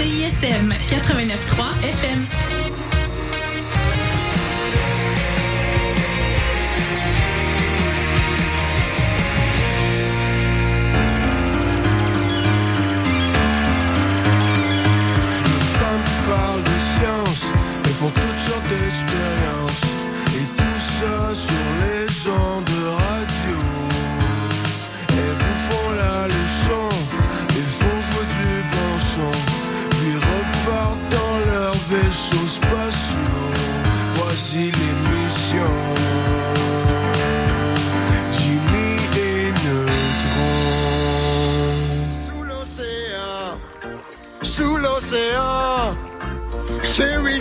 [0.00, 2.59] CISM 89.3 FM.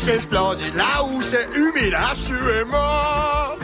[0.10, 3.56] C'est splendide, là où c'est humide, assurément.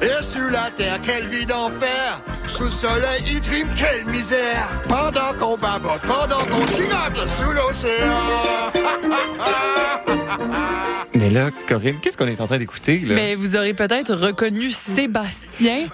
[0.00, 4.66] Et sur la terre, quelle vie d'enfer, sous le soleil, il trime, quelle misère.
[4.88, 8.72] Pendant qu'on babote, pendant qu'on gigote sous l'océan.
[11.14, 12.98] Mais là, Corinne, qu'est-ce qu'on est en train d'écouter?
[13.00, 13.14] là?
[13.14, 15.88] Mais vous aurez peut-être reconnu Sébastien,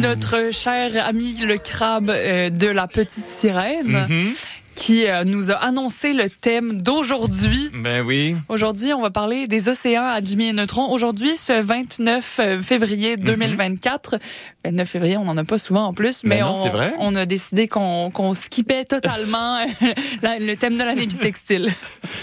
[0.00, 4.32] notre cher ami le crabe euh, de la petite sirène, Mhm.
[4.78, 7.68] Qui euh, nous a annoncé le thème d'aujourd'hui.
[7.74, 8.36] Ben oui.
[8.48, 10.92] Aujourd'hui, on va parler des océans à Jimmy et Neutron.
[10.92, 14.18] Aujourd'hui, ce 29 février 2024.
[14.64, 16.94] 29 février, on n'en a pas souvent en plus, mais Ben non, on, c'est vrai.
[16.98, 19.58] on a décidé qu'on qu'on skippait totalement
[20.22, 21.70] le thème de l'année bisextile.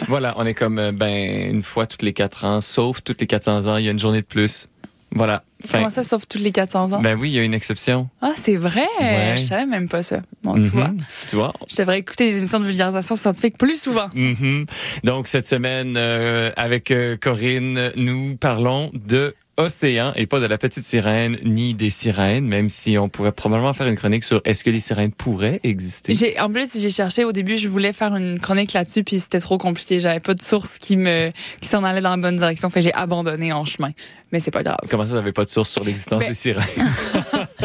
[0.07, 3.27] Voilà, on est comme euh, ben une fois toutes les quatre ans, sauf toutes les
[3.27, 4.67] 400 ans, il y a une journée de plus.
[5.15, 5.43] Voilà.
[5.71, 7.01] Comment ça, sauf tous les 400 ans?
[7.01, 8.09] Ben oui, il y a une exception.
[8.21, 8.85] Ah, c'est vrai?
[8.99, 9.35] Ouais.
[9.37, 10.19] Je savais même pas ça.
[10.43, 10.89] Bon, tu vois.
[10.89, 11.01] Mhm.
[11.29, 11.53] Tu vois?
[11.69, 14.07] Je devrais écouter des émissions de vulgarisation scientifique plus souvent.
[14.13, 14.65] Mhm.
[15.03, 20.57] Donc cette semaine, euh, avec euh, Corinne, nous parlons de océan et pas de la
[20.57, 24.63] petite sirène ni des sirènes, même si on pourrait probablement faire une chronique sur est-ce
[24.63, 26.13] que les sirènes pourraient exister.
[26.13, 29.39] J'ai, en plus, j'ai cherché au début, je voulais faire une chronique là-dessus, puis c'était
[29.39, 29.99] trop compliqué.
[29.99, 31.31] J'avais pas de source qui me,
[31.61, 32.69] qui s'en allait dans la bonne direction.
[32.69, 33.91] Fait j'ai abandonné en chemin.
[34.31, 34.77] Mais c'est pas grave.
[34.89, 36.65] Comment ça, vous n'avez pas de source sur l'existence Ben- des sirènes?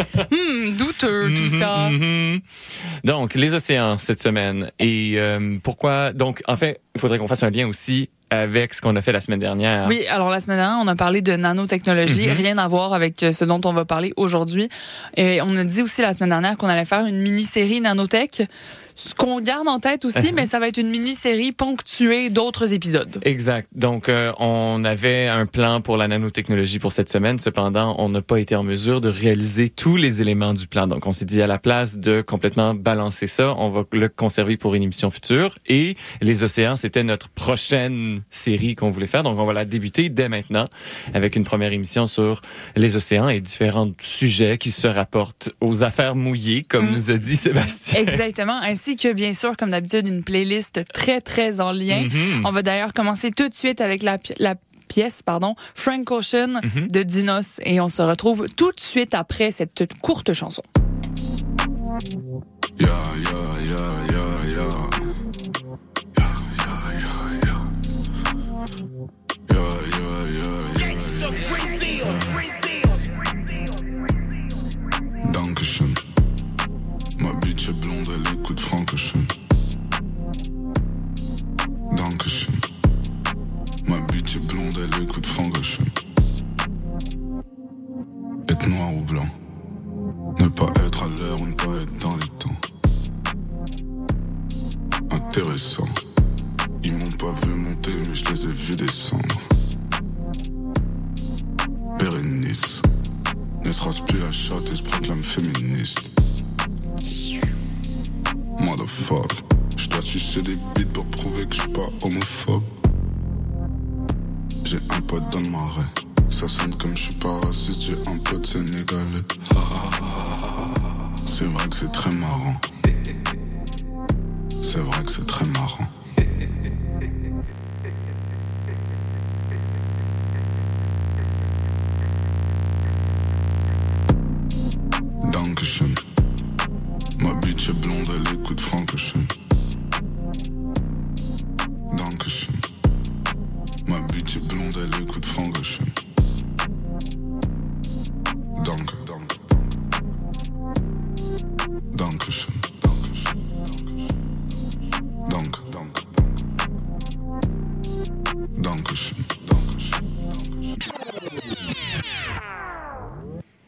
[0.31, 1.89] Hmm, douteux, tout Mhm, ça.
[1.91, 2.41] mhm.
[3.05, 4.71] Donc, les océans cette semaine.
[4.79, 6.13] Et euh, pourquoi?
[6.13, 9.11] Donc, en fait, il faudrait qu'on fasse un lien aussi avec ce qu'on a fait
[9.11, 9.87] la semaine dernière.
[9.89, 12.33] Oui, alors la semaine dernière, on a parlé de nanotechnologie, Mhm.
[12.37, 14.69] rien à voir avec euh, ce dont on va parler aujourd'hui.
[15.17, 18.43] Et on a dit aussi la semaine dernière qu'on allait faire une mini-série nanotech,
[19.01, 20.35] ce qu'on garde en tête aussi, Mhm.
[20.35, 23.19] mais ça va être une mini-série ponctuée d'autres épisodes.
[23.25, 23.69] Exact.
[23.75, 27.39] Donc, euh, on avait un plan pour la nanotechnologie pour cette semaine.
[27.39, 30.87] Cependant, on n'a pas été en mesure de réaliser tous les éléments du plan.
[30.87, 34.57] Donc, on s'est dit à la place de complètement balancer ça, on va le conserver
[34.57, 35.59] pour une émission future.
[35.67, 39.23] Et les océans, c'était notre prochaine série qu'on voulait faire.
[39.23, 40.65] Donc, on va la débuter dès maintenant
[41.15, 42.43] avec une première émission sur
[42.77, 46.93] les océans et différents sujets qui se rapportent aux affaires mouillées, comme Mm.
[46.93, 48.01] nous a dit Sébastien.
[48.01, 52.03] Exactement, ainsi que bien sûr, comme d'habitude, une playlist très très en lien.
[52.05, 52.45] Mhm.
[52.47, 54.55] On va d'ailleurs commencer tout de suite avec la, pi- la
[54.89, 56.89] pièce, pardon, Frank Ocean Mhm.
[56.89, 60.63] de Dinos, et on se retrouve tout de suite après cette courte chanson.
[62.79, 63.33] Yeah, yeah,
[63.67, 63.77] yeah,
[64.11, 64.51] yeah, yeah.
[64.51, 64.80] Yeah,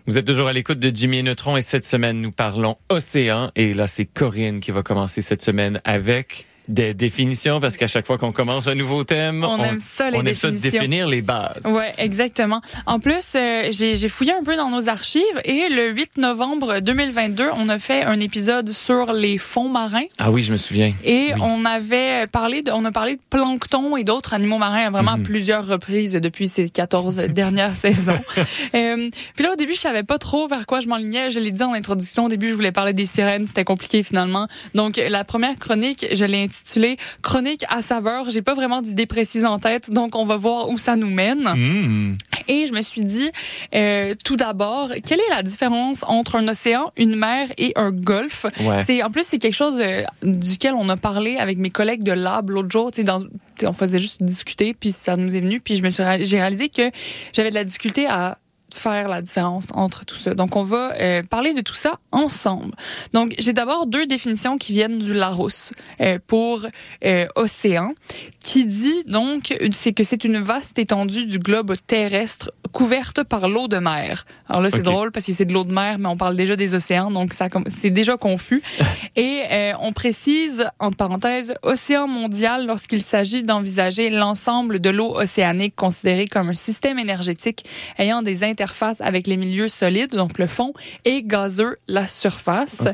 [0.08, 3.52] Vous êtes toujours à l'écoute de Jimmy Neutron et cette semaine, nous parlons océan.
[3.54, 8.06] Et là, c'est Corinne qui va commencer cette semaine avec Des définitions, parce qu'à chaque
[8.06, 11.08] fois qu'on commence un nouveau thème, On aime ça, les on aime ça de définir
[11.08, 11.66] les bases.
[11.66, 12.60] Ouais, exactement.
[12.86, 17.48] En plus, euh, j'ai fouillé un peu dans nos archives et le 8 novembre 2022,
[17.56, 20.04] on a fait un épisode sur les fonds marins.
[20.18, 20.92] Ah oui, je me souviens.
[21.04, 21.40] Et Oui.
[21.42, 25.16] on avait parlé de, on a parlé de plancton et d'autres animaux marins à vraiment
[25.16, 25.22] Mhm.
[25.24, 28.18] plusieurs reprises depuis ces 14 dernières saisons.
[28.74, 31.30] Euh, puis là, au début, je savais pas trop vers quoi je m'enlignais.
[31.30, 32.24] Je l'ai dit en introduction.
[32.24, 33.44] Au début, je voulais parler des sirènes.
[33.46, 34.46] C'était compliqué finalement.
[34.74, 38.28] Donc, la première chronique, je l'ai intitulée Chronique à saveur.
[38.30, 39.90] J'ai pas vraiment d'idée précise en tête.
[39.90, 41.44] Donc, on va voir où ça nous mène.
[41.44, 42.16] Mmh.
[42.48, 43.30] Et je me suis dit,
[43.74, 48.46] euh, tout d'abord, quelle est la différence entre un océan, une mer et un golfe?
[48.60, 48.84] Ouais.
[48.84, 52.12] C'est En plus, c'est quelque chose euh, duquel on a parlé avec mes collègues de
[52.12, 52.90] lab l'autre jour.
[52.90, 53.22] Tu sais, dans,
[53.64, 56.68] on faisait juste discuter, puis ça nous est venu, puis je me suis, j'ai réalisé
[56.68, 56.90] que
[57.32, 58.38] j'avais de la difficulté à
[58.74, 60.34] faire la différence entre tout ça.
[60.34, 62.74] Donc, on va euh, parler de tout ça ensemble.
[63.12, 66.66] Donc, j'ai d'abord deux définitions qui viennent du Larousse euh, pour
[67.04, 67.94] euh, océan,
[68.40, 73.68] qui dit donc c'est que c'est une vaste étendue du globe terrestre couverte par l'eau
[73.68, 74.24] de mer.
[74.48, 76.56] Alors là, c'est drôle parce que c'est de l'eau de mer, mais on parle déjà
[76.56, 78.62] des océans, donc ça c'est déjà confus.
[79.16, 79.42] Et
[79.80, 86.50] on précise entre parenthèses océan mondial lorsqu'il s'agit d'envisager l'ensemble de l'eau océanique considérée comme
[86.50, 87.64] un système énergétique
[87.98, 90.72] ayant des interfaces avec les milieux solides, donc le fond,
[91.04, 92.86] et gazeux, la surface.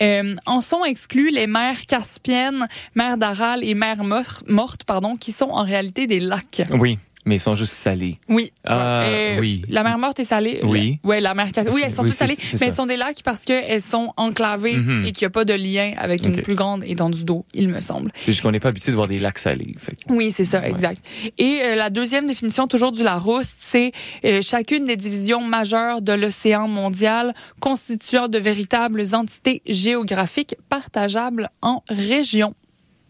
[0.00, 5.32] Euh, en sont exclus les mers caspiennes, mer d'Aral et mer mor- morte, pardon, qui
[5.32, 6.62] sont en réalité des lacs.
[6.70, 8.18] Oui, mais ils sont juste salés.
[8.28, 8.52] Oui.
[8.64, 9.62] Ah, Euh, oui.
[9.68, 10.60] La mer morte est salée.
[10.62, 10.98] Oui.
[11.04, 11.48] Ouais, la mer.
[11.72, 14.76] Oui, elles sont Oui, toutes salées, mais elles sont des lacs parce qu'elles sont enclavées
[14.76, 15.04] Mhm.
[15.06, 17.80] et qu'il n'y a pas de lien avec une plus grande étendue d'eau, il me
[17.80, 18.10] semble.
[18.18, 19.74] C'est juste qu'on n'est pas habitué de voir des lacs salés.
[19.78, 20.70] Fait Oui, c'est ça, Ouais.
[20.70, 21.00] exact.
[21.38, 23.92] Et euh, la deuxième définition, toujours du Larousse, c'est
[24.24, 31.82] euh, chacune des divisions majeures de l'océan mondial constituant de véritables entités géographiques partageables en
[31.88, 32.54] régions.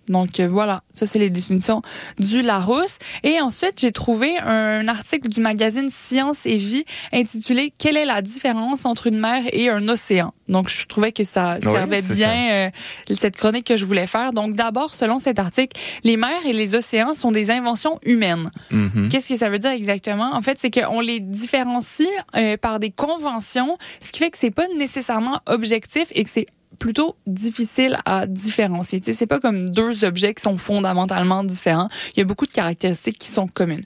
[0.08, 1.82] Donc euh, voilà, ça c'est les définitions
[2.18, 2.98] du Larousse.
[3.22, 8.22] Et ensuite, j'ai trouvé un article du magazine Science et Vie intitulé Quelle est la
[8.22, 12.70] différence entre une mer et un océan Donc je trouvais que ça servait bien euh,
[13.12, 14.32] cette chronique que je voulais faire.
[14.32, 18.50] Donc d'abord, selon cet article, les mers et les océans sont des inventions humaines.
[18.70, 19.08] Mhm.
[19.10, 20.32] Qu'est-ce que ça veut dire exactement?
[20.32, 24.50] En fait, c'est qu'on les différencie euh, par des conventions, ce qui fait que c'est
[24.50, 26.46] pas nécessairement objectif et que c'est
[26.78, 29.00] plutôt difficile à différencier.
[29.00, 31.88] Tu sais, c'est pas comme deux objets qui sont fondamentalement différents.
[32.14, 33.84] Il y a beaucoup de caractéristiques qui sont communes.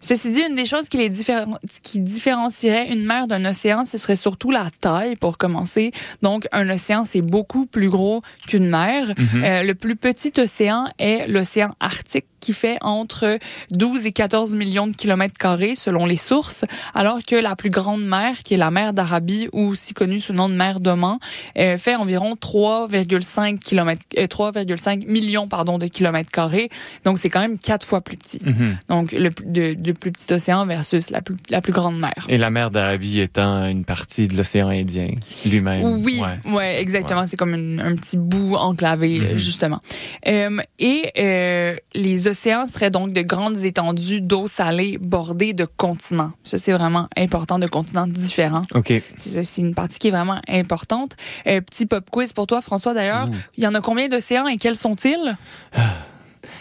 [0.00, 3.98] Ceci dit, une des choses qui les différen- qui différencierait une mer d'un océan, ce
[3.98, 5.92] serait surtout la taille pour commencer.
[6.22, 9.14] Donc, un océan, c'est beaucoup plus gros qu'une mer.
[9.16, 9.44] Mhm.
[9.44, 13.38] Euh, le plus petit océan est l'océan Arctique qui fait entre
[13.72, 18.04] 12 et 14 millions de kilomètres carrés selon les sources, alors que la plus grande
[18.04, 21.18] mer, qui est la mer d'Arabie ou aussi connue sous le nom de mer d'Oman,
[21.58, 26.68] euh, fait environ 3,5 kilomètres, euh, 3,5 millions pardon de kilomètres carrés.
[27.04, 28.40] Donc c'est quand même quatre fois plus petit.
[28.44, 28.78] Mhm.
[28.88, 32.26] Donc le de, de plus petit océan versus la plus la plus grande mer.
[32.28, 35.10] Et la mer d'Arabie étant une partie de l'océan Indien
[35.44, 35.82] lui-même.
[36.04, 36.52] Oui, Ouais.
[36.52, 37.24] ouais, exactement.
[37.26, 39.36] C'est comme une- un petit bout enclavé, Mhm.
[39.36, 39.80] justement.
[40.26, 46.32] Euh, et euh, les océans seraient donc de grandes étendues d'eau salée bordées de continents.
[46.44, 48.62] Ça, c'est vraiment important, de continents différents.
[48.74, 48.92] OK.
[49.16, 51.16] C'est une partie qui est vraiment importante.
[51.46, 53.28] Euh, petit pop quiz pour toi, François, d'ailleurs.
[53.56, 55.36] Il y en a combien d'océans et quels sont-ils?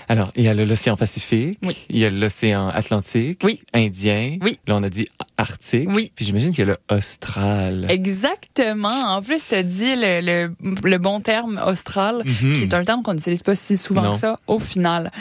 [0.10, 1.76] Alors, il y a l'océan Pacifique, Oui.
[1.90, 3.62] il y a l'océan Atlantique, Oui.
[3.74, 4.60] Indien, Oui.
[4.68, 6.12] là on a dit Arctique, Oui.
[6.16, 7.86] puis j'imagine qu'il y a le Austral.
[7.90, 8.88] Exactement.
[8.90, 12.54] En plus, tu as dit le, le, le bon terme austral, Mhm.
[12.54, 14.14] qui est un terme qu'on n'utilise pas si souvent Non.
[14.14, 15.12] que ça, au final.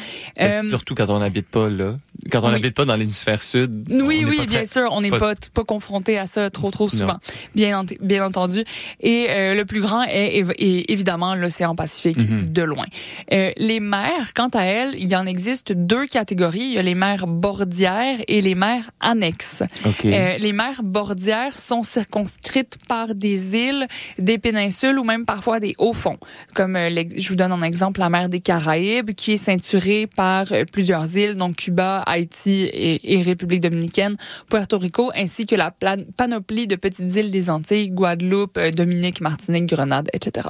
[0.41, 1.97] Euh, Surtout quand on n'habite pas là.
[2.33, 2.53] Quand on oui.
[2.55, 3.87] n'habite pas dans l'hémisphère sud.
[3.91, 7.07] Oui, oui, bien très- sûr, on n'est pas- pas, confronté à ça trop, trop souvent,
[7.07, 7.19] Non.
[7.55, 8.65] bien, ent- bien entendu.
[9.01, 10.43] Et euh, le plus grand est
[10.91, 12.53] évidemment l'océan Pacifique Mhm.
[12.53, 12.87] de loin.
[13.33, 16.61] Euh, les mers, quant à elles, il y en existe deux catégories.
[16.61, 19.63] Il y a les mers bordières et les mers annexes.
[19.85, 20.06] OK.
[20.13, 23.87] Euh, les mers bordières sont circonscrites par des îles,
[24.19, 26.19] des péninsules ou même parfois des hauts fonds.
[26.55, 30.53] Comme euh, je vous donne un exemple, la mer des Caraïbes, qui est ceinturée par
[30.53, 34.17] euh, plusieurs îles, donc Cuba, Haïti et, République dominicaine,
[34.49, 35.71] Puerto Rico, ainsi que la
[36.17, 40.49] panoplie de petites îles des Antilles, Guadeloupe, Dominique, Martinique, Grenade, etc.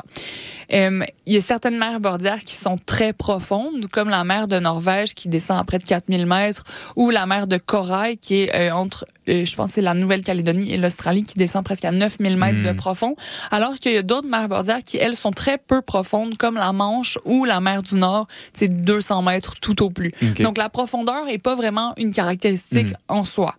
[0.72, 4.58] Euh, il y a certaines mers bordières qui sont très profondes, comme la mer de
[4.58, 6.64] Norvège qui descend à près de 4000 mètres,
[6.96, 10.72] ou la mer de Corail qui est euh, entre, euh, je pense, c'est la Nouvelle-Calédonie
[10.72, 12.76] et l'Australie qui descend presque à 9000 mètres de Mm.
[12.76, 13.16] profond,
[13.50, 16.72] alors qu'il y a d'autres mers bordières qui, elles, sont très peu profondes, comme la
[16.72, 20.12] Manche ou la mer du Nord, c'est 200 mètres tout au plus.
[20.40, 22.94] Donc la profondeur est pas vraiment une caractéristique Mm.
[23.08, 23.54] en soi.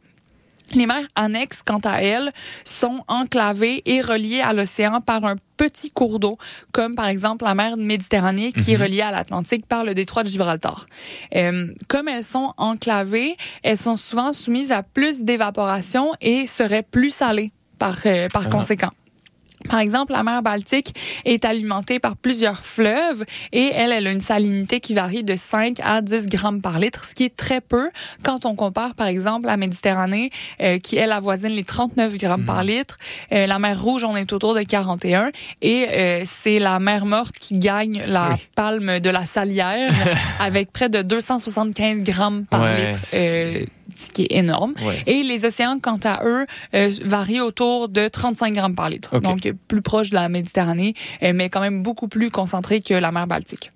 [0.73, 2.31] Les mers annexes, quant à elles,
[2.65, 6.37] sont enclavées et reliées à l'océan par un petit cours d'eau,
[6.71, 8.83] comme par exemple la mer Méditerranée qui est Mhm.
[8.83, 10.85] reliée à l'Atlantique par le détroit de Gibraltar.
[11.35, 17.09] Euh, comme elles sont enclavées, elles sont souvent soumises à plus d'évaporation et seraient plus
[17.11, 18.49] salées par, euh, par Ah.
[18.49, 18.91] conséquent.
[19.69, 20.93] Par exemple, la mer Baltique
[21.25, 25.77] est alimentée par plusieurs fleuves et elle, elle a une salinité qui varie de 5
[25.83, 27.89] à 10 grammes par litre, ce qui est très peu
[28.23, 30.31] quand on compare, par exemple, la Méditerranée,
[30.61, 32.97] euh, qui, elle, avoisine les 39 grammes par litre.
[33.31, 35.31] Euh, la mer Rouge, on est autour de 41.
[35.61, 38.35] Et euh, c'est la mer Morte qui gagne la Oui.
[38.55, 39.91] palme de la salière
[40.39, 43.76] avec près de 275 grammes par Ouais, litre,
[44.13, 44.73] qui est énorme.
[44.85, 45.01] Ouais.
[45.07, 49.19] Et les océans, quant à eux, euh, varient autour de 35 grammes par litre.
[49.19, 53.11] Donc, plus proche de la Méditerranée, euh, mais quand même beaucoup plus concentré que la
[53.11, 53.71] mer Baltique.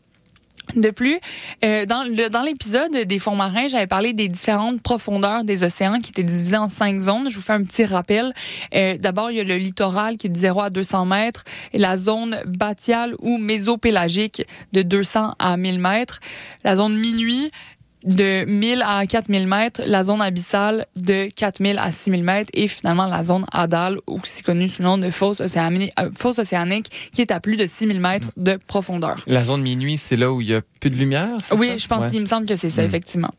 [0.75, 1.17] De plus,
[1.65, 5.99] euh, dans le- dans l'épisode des fonds marins, j'avais parlé des différentes profondeurs des océans
[5.99, 7.29] qui étaient divisées en cinq zones.
[7.29, 8.31] Je vous fais un petit rappel.
[8.75, 11.79] Euh, D'abord, il y a le littoral qui est de 0 à 200 mètres, et
[11.79, 16.19] la zone batiale ou mésopélagique de 200 à 1000 mètres,
[16.63, 17.51] la zone minuit
[18.03, 23.05] de 1000 à 4000 mètres, la zone abyssale de 4000 à 6000 mètres et finalement
[23.07, 27.21] la zone adale, aussi connue sous le nom de fosse océanique, euh, fosse océanique qui
[27.21, 29.23] est à plus de 6000 mètres de profondeur.
[29.27, 31.29] La zone minuit, c'est là où il y a plus de lumière?
[31.57, 31.77] Oui, ça?
[31.77, 32.09] je pense Ouais.
[32.11, 32.85] qu'il me semble que c'est ça, Mm.
[32.85, 33.31] effectivement.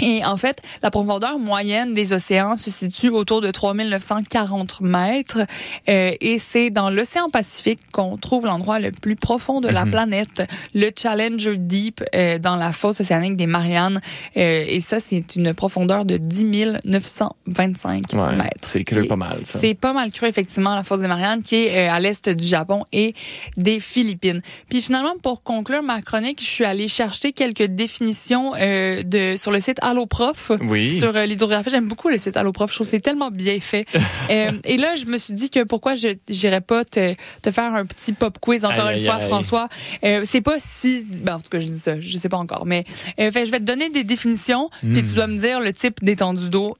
[0.00, 5.40] Et en fait, la profondeur moyenne des océans se situe autour de 3940 mètres.
[5.88, 9.90] Euh, et c'est dans l'océan Pacifique qu'on trouve l'endroit le plus profond de la Mhm.
[9.90, 10.42] planète,
[10.74, 14.00] le Challenger Deep, euh, dans la fosse océanique des Mariannes.
[14.36, 18.68] Euh, et ça, c'est une profondeur de 10 925 Ouais, mètres.
[18.68, 19.58] c'est est- pas mal, ça.
[19.60, 22.44] C'est pas mal cru, effectivement, la fosse des Mariannes, qui est euh, à l'est du
[22.46, 23.14] Japon et
[23.56, 24.40] des Philippines.
[24.68, 29.50] Puis finalement, pour conclure ma chronique, je suis allée chercher quelques définitions euh, de sur
[29.50, 30.52] le site Alloprof.
[30.60, 30.90] Oui.
[30.90, 32.70] Sur euh, l'hydrographie, j'aime beaucoup le site Alloprof.
[32.70, 33.86] Je trouve que c'est tellement bien fait.
[34.30, 37.72] Euh, et là, je me suis dit que pourquoi je n'irais pas te, te faire
[37.74, 39.26] un petit pop quiz encore Aïe, une aïe, fois, aïe.
[39.26, 39.68] François.
[40.04, 42.66] Euh, c'est pas si, ben, en tout cas, je dis ça, je sais pas encore,
[42.66, 42.84] mais
[43.20, 45.02] euh, fait, je vais te donner des définitions, puis Hmm.
[45.02, 46.76] tu dois me dire le type d'étendue d'eau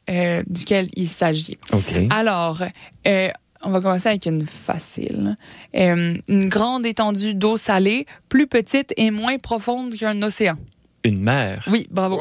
[0.47, 1.57] duquel il s'agit.
[2.11, 2.63] Alors,
[3.63, 5.37] on va commencer avec une facile.
[5.73, 10.57] Une grande étendue d'eau salée, plus petite et moins profonde qu'un océan.
[11.05, 11.63] Une mer.
[11.71, 12.21] Oui, bravo.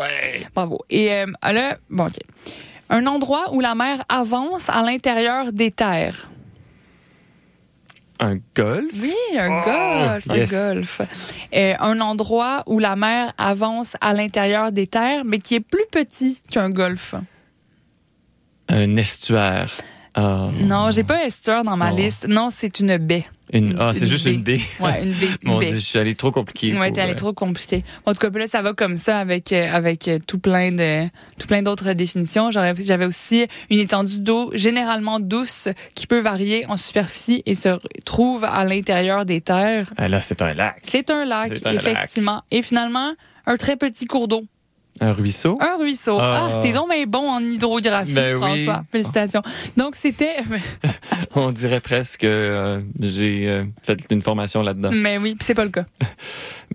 [0.56, 0.80] Bravo.
[0.90, 2.18] Et euh, là, bon, OK.
[2.90, 6.30] Un endroit où la mer avance à l'intérieur des terres.
[8.20, 8.94] Un golfe?
[9.02, 10.54] Oui, un Oh, golfe, yes.
[10.54, 11.02] un golfe.
[11.54, 15.86] Euh, un endroit où la mer avance à l'intérieur des terres, mais qui est plus
[15.92, 17.14] petit qu'un golfe.
[18.70, 19.70] Un estuaire.
[20.16, 20.48] Ah.
[20.62, 22.28] Non, j'ai pas estuaire dans ma liste.
[22.28, 23.26] Non, c'est une baie.
[23.54, 24.60] Une, ah, c'est juste une baie.
[24.80, 25.60] Ouais, une une Mon.
[25.60, 26.78] Dieu, je suis allé trop compliqué.
[26.78, 27.84] Ouais, t'es allé euh, trop compliqué.
[28.06, 31.06] En tout cas, là, ça va comme ça avec euh, avec euh, tout plein de
[31.40, 32.52] tout plein d'autres définitions.
[32.52, 38.44] J'avais aussi une étendue d'eau généralement douce qui peut varier en superficie et se trouve
[38.44, 39.94] à l'intérieur des terres.
[39.98, 40.80] ah, là, c'est un lac.
[40.84, 41.88] C'est un lac, C'est un lac.
[41.88, 42.44] effectivement.
[42.52, 43.14] Et finalement,
[43.46, 44.46] un très petit cours d'eau.
[45.00, 45.58] Un ruisseau?
[45.62, 46.18] Un ruisseau.
[46.20, 46.48] Ah.
[46.50, 48.40] Ah, t'es donc bien bon en hydrographie, Ben oui.
[48.40, 48.84] François.
[48.92, 49.42] Félicitations.
[49.76, 50.38] Donc, c'était...
[51.36, 54.90] On dirait presque que j'ai euh, fait une formation là-dedans.
[54.92, 55.86] Mais oui, puis c'est pas le cas.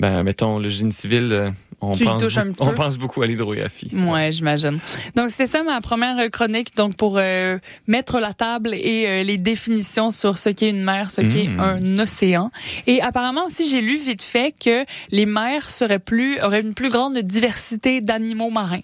[0.01, 1.51] Ben, mettons, le génie civil, euh,
[1.83, 2.75] on, Tu pense, touches un beaucoup- petit on peu?
[2.75, 3.91] pense beaucoup à l'hydrographie.
[3.93, 4.79] Ouais, j'imagine.
[5.17, 9.37] Donc c'était ça ma première chronique donc pour euh, mettre la table et euh, les
[9.37, 11.61] définitions sur ce qu'est une mer, ce qu'est Mm.
[11.61, 12.51] un océan.
[12.87, 16.89] Et apparemment aussi j'ai lu vite fait que les mers seraient plus auraient une plus
[16.91, 18.81] grande diversité d'animaux marins.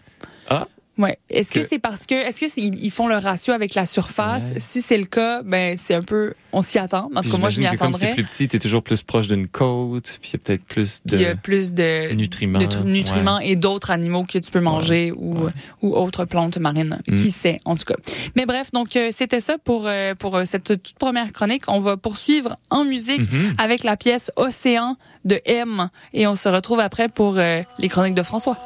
[0.51, 0.67] Ah.
[0.99, 1.19] Ouais.
[1.31, 4.51] Est-ce que, Que- c'est parce que est-ce que ils font le ratio avec la surface?
[4.53, 4.61] Ouais.
[4.61, 7.05] Si c'est le cas, ben c'est un peu on s'y attend.
[7.15, 8.15] En tout Puis cas moi je m'y que Comme c'est attendrais.
[8.15, 11.17] plus petit, t'es toujours plus proche d'une côte, puis il y a peut-être plus Puis
[11.17, 12.59] il y a de plus de nutriments.
[12.59, 15.53] de et d'autres animaux que tu peux manger ou, ouais.
[15.83, 16.99] ou autres plantes marines.
[17.07, 17.15] Mm.
[17.15, 17.95] Qui sait, en tout cas.
[18.35, 21.63] Mais bref, donc euh, c'était ça pour, euh, pour euh, cette toute première chronique.
[21.69, 23.55] On va poursuivre en musique Mhm.
[23.59, 25.91] avec la pièce Océan de M.
[26.13, 28.57] Et on se retrouve après pour euh, les chroniques de François.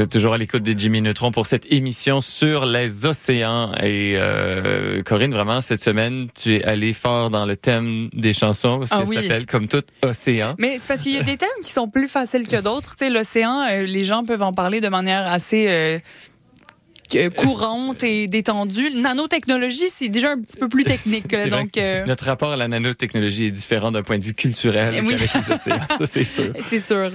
[0.00, 3.74] Vous êtes toujours à l'écoute des Jimmy Neutron pour cette émission sur les océans.
[3.82, 8.78] Et euh, Corinne, vraiment, cette semaine, tu es allée fort dans le thème des chansons
[8.78, 9.14] parce Ah qu'elle oui.
[9.16, 10.54] s'appelle comme tout Océan.
[10.56, 12.94] Mais c'est parce qu'il y a des thèmes qui sont plus faciles que d'autres.
[12.96, 18.26] Tu sais, l'océan, euh, les gens peuvent en parler de manière assez euh, courante et
[18.26, 18.88] détendue.
[19.02, 21.28] Nanotechnologie, c'est déjà un petit peu plus technique.
[21.50, 25.02] Donc, euh, Notre rapport à la nanotechnologie est différent d'un point de vue culturel Eh
[25.02, 25.08] oui.
[25.10, 25.80] qu'avec les océans.
[25.98, 26.54] Ça, c'est sûr.
[26.62, 27.10] c'est sûr.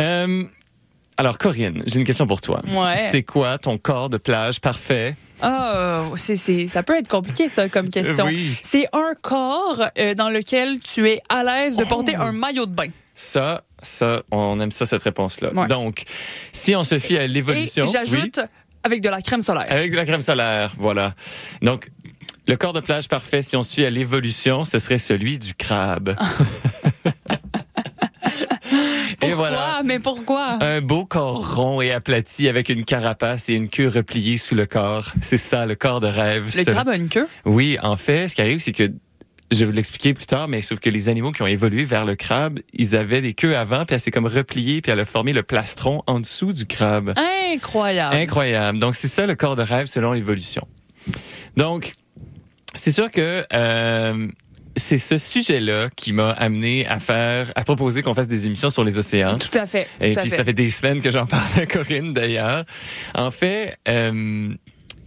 [0.00, 0.44] Euh,
[1.16, 2.60] alors, Corinne, j'ai une question pour toi.
[2.68, 2.96] Ouais.
[3.10, 5.14] C'est quoi ton corps de plage parfait?
[5.40, 8.24] Ah, c'est, c'est, ça peut être compliqué, ça, comme question.
[8.26, 8.56] Euh, oui.
[8.62, 11.88] C'est un corps euh, dans lequel tu es à l'aise de Oh.
[11.88, 12.88] porter un maillot de bain.
[13.14, 15.52] Ça, ça, on aime ça, cette réponse-là.
[15.52, 15.66] Ouais.
[15.68, 16.04] Donc,
[16.52, 17.84] si on se fie à l'évolution.
[17.84, 17.92] oui.
[17.92, 18.40] j'ajoute
[18.82, 19.66] avec de la crème solaire.
[19.70, 21.14] Avec de la crème solaire, voilà.
[21.62, 21.90] Donc,
[22.46, 26.16] le corps de plage parfait, si on suit à l'évolution, ce serait celui du crabe.
[29.28, 29.48] Pourquoi?
[29.48, 29.82] voilà.
[29.84, 30.58] Mais pourquoi?
[30.60, 34.66] Un beau corps rond et aplati avec une carapace et une queue repliée sous le
[34.66, 35.12] corps.
[35.20, 36.54] C'est ça, le corps de rêve.
[36.56, 37.28] Le crabe a une queue?
[37.44, 38.90] Oui, en fait, ce qui arrive, c'est que
[39.50, 42.04] je vais vous l'expliquer plus tard, mais sauf que les animaux qui ont évolué vers
[42.04, 45.04] le crabe, ils avaient des queues avant, puis elle s'est comme repliée, puis elle a
[45.04, 47.14] formé le plastron en dessous du crabe.
[47.52, 48.16] Incroyable.
[48.16, 48.78] Incroyable.
[48.78, 50.62] Donc, c'est ça le corps de rêve selon l'évolution.
[51.56, 51.92] Donc,
[52.74, 54.28] c'est sûr que euh,
[54.76, 58.84] c'est ce sujet-là qui m'a amené à faire, à proposer qu'on fasse des émissions sur
[58.84, 59.36] les océans.
[59.36, 59.88] Tout à fait.
[60.00, 60.36] Et tout à puis, fait.
[60.36, 62.64] ça fait des semaines que j'en parle à Corinne, d'ailleurs.
[63.14, 64.54] En fait, euh,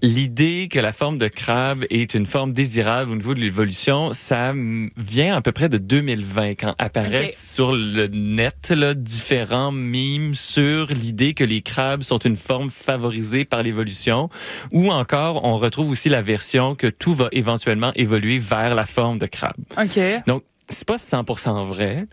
[0.02, 4.54] l'idée que la forme de crabe est une forme désirable au niveau de l'évolution, ça
[4.98, 10.88] vient à peu près de 2020, quand apparaissent sur le net là, différents mimes sur
[10.88, 14.30] l'idée que les crabes sont une forme favorisée par l'évolution,
[14.72, 19.20] ou encore on retrouve aussi la version que tout va éventuellement évoluer vers la forme
[19.20, 19.56] de crabe.
[19.78, 20.00] OK.
[20.28, 22.06] Donc, c'est pas 100% vrai.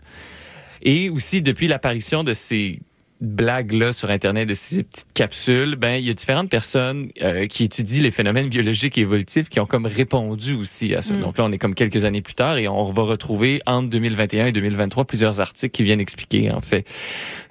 [0.81, 2.79] Et aussi, depuis l'apparition de ces
[3.21, 7.63] blagues-là sur Internet, de ces petites capsules, ben, il y a différentes personnes euh, qui
[7.63, 11.13] étudient les phénomènes biologiques et évolutifs qui ont comme répondu aussi à ça.
[11.13, 11.21] Mm.
[11.21, 14.47] Donc là, on est comme quelques années plus tard et on va retrouver entre 2021
[14.47, 16.85] et 2023 plusieurs articles qui viennent expliquer, en fait,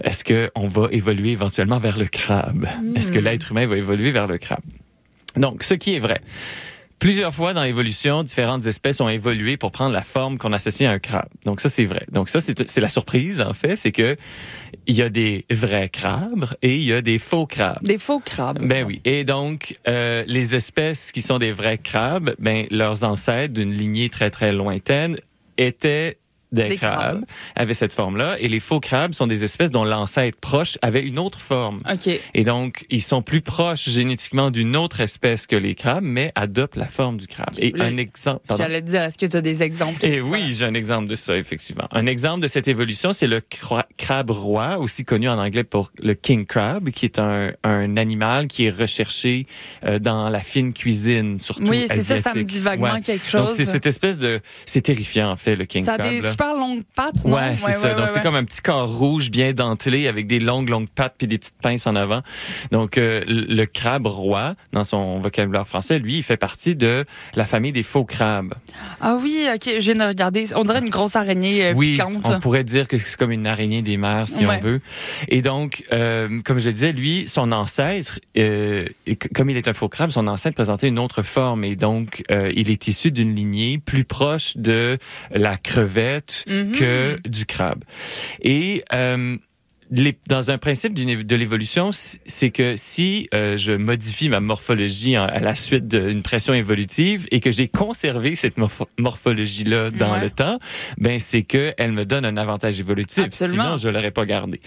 [0.03, 2.67] est-ce que on va évoluer éventuellement vers le crabe?
[2.95, 4.65] Est-ce que l'être humain va évoluer vers le crabe?
[5.37, 6.21] Donc, ce qui est vrai.
[6.99, 10.93] Plusieurs fois dans l'évolution, différentes espèces ont évolué pour prendre la forme qu'on associe à
[10.93, 11.29] un crabe.
[11.45, 12.07] Donc ça, c'est vrai.
[12.11, 14.17] Donc ça, c'est la surprise, en fait, c'est que
[14.87, 17.83] il y a des vrais crabes et il y a des faux crabes.
[17.83, 18.65] Des faux crabes.
[18.65, 19.01] Ben oui.
[19.05, 24.09] Et donc, euh, les espèces qui sont des vrais crabes, ben leurs ancêtres d'une lignée
[24.09, 25.17] très très lointaine
[25.59, 26.19] étaient
[26.55, 27.25] des, Des crabes, crabes.
[27.57, 28.37] avaient cette forme-là.
[28.41, 31.81] Et les faux crabes sont des espèces dont l'ancêtre proche avait une autre forme.
[31.91, 32.09] OK.
[32.35, 36.77] Et donc, ils sont plus proches génétiquement d'une autre espèce que les crabes, mais adoptent
[36.77, 37.51] la forme du crabe.
[37.59, 38.41] Et Le- un exemple...
[38.47, 38.63] pardon.
[38.63, 40.05] J'allais te dire, est-ce que tu as des exemples?
[40.05, 41.89] Et oui, j'ai un exemple de ça, effectivement.
[41.91, 45.91] Un exemple de cette évolution, c'est le cra- crabe roi, aussi connu en anglais pour
[46.03, 49.47] le king crab, qui est un, un animal qui est recherché
[49.85, 53.01] euh, dans la fine cuisine, surtout Oui, c'est ça, ça me dit vaguement Ouais.
[53.03, 53.57] quelque Donc, chose.
[53.57, 54.41] c'est cette espèce de...
[54.67, 56.11] C'est terrifiant, en fait, le king ça crab.
[56.11, 56.31] des là.
[56.45, 57.37] Super longues pattes, non?
[57.37, 57.89] Ouais, c'est ça.
[57.89, 58.23] ouais, Donc, ouais, c'est ouais.
[58.23, 61.61] comme un petit corps rouge bien dentelé avec des longues, longues pattes puis des petites
[61.61, 62.21] pinces en avant.
[62.71, 67.05] Donc, euh, le crabe roi, dans son vocabulaire français, lui, il fait partie de
[67.35, 68.55] la famille des faux crabes.
[69.01, 70.47] Ah oui, OK, je viens de regarder.
[70.57, 72.27] On dirait une grosse araignée euh, oui, piquante.
[72.29, 74.59] on pourrait dire que c'est comme une araignée des mers, si Ouais.
[74.59, 74.81] on veut.
[75.29, 78.87] Et donc, euh, comme je le disais, lui, son ancêtre, euh,
[79.35, 81.65] comme il est un faux crabe, son ancêtre présentait une autre forme.
[81.65, 84.99] Et donc, euh, il est issu d'une lignée plus proche de
[85.31, 86.73] la crevette Mhm.
[86.73, 87.85] que du crabe.
[88.43, 88.83] Et...
[88.93, 89.37] Euh,
[89.91, 95.27] les- dans un principe de l'évolution, c'est que si euh, je modifie ma morphologie en-
[95.27, 100.23] à la suite d'une pression évolutive et que j'ai conservé cette morpho- morphologie-là dans Ouais.
[100.23, 100.59] le temps,
[100.97, 103.25] ben c'est que elle me donne un avantage évolutif.
[103.25, 103.65] Absolument.
[103.65, 104.61] Sinon, je l'aurais pas gardé.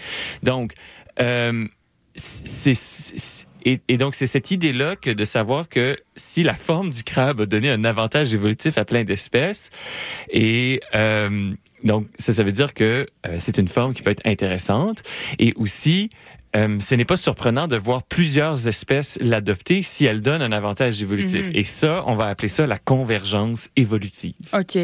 [0.44, 0.74] Donc,
[1.20, 1.66] euh,
[2.14, 7.02] c'est- et, et donc c'est cette idée-là que de savoir que si la forme du
[7.02, 9.70] crabe a donné un avantage évolutif à plein d'espèces
[10.30, 11.52] et euh,
[11.84, 15.02] donc ça ça veut dire que euh, c'est une forme qui peut être intéressante
[15.38, 16.08] et aussi
[16.56, 21.02] euh, ce n'est pas surprenant de voir plusieurs espèces l'adopter si elle donne un avantage
[21.02, 21.50] évolutif.
[21.50, 21.56] Mhm.
[21.56, 24.34] Et ça, on va appeler ça la convergence évolutive.
[24.54, 24.78] OK.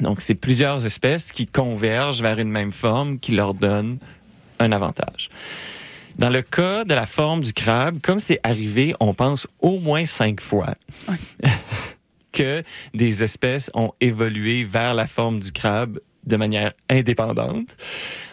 [0.00, 3.98] Donc, c'est plusieurs espèces qui convergent vers une même forme qui leur donne
[4.58, 5.28] un avantage.
[6.18, 10.06] Dans le cas de la forme du crabe, comme c'est arrivé, on pense au moins
[10.06, 10.74] cinq fois
[12.32, 12.62] que
[12.94, 17.76] des espèces ont évolué vers la forme du crabe de manière indépendante.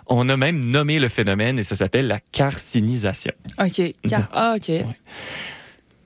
[0.08, 3.34] On a même nommé le phénomène et ça s'appelle la carcinisation.
[3.60, 3.82] OK.
[4.08, 4.72] Car- Ah, OK.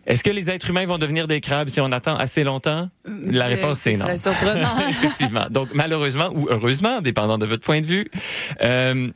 [0.05, 2.89] Est-ce que les êtres humains vont devenir des crabes si on attend assez longtemps?
[3.05, 3.99] La Euh, réponse, ce c'est non.
[4.05, 4.77] serait surprenant.
[4.89, 5.45] Effectivement.
[5.49, 8.07] Donc, malheureusement ou heureusement, dépendant de votre point de vue,
[8.61, 9.09] euh,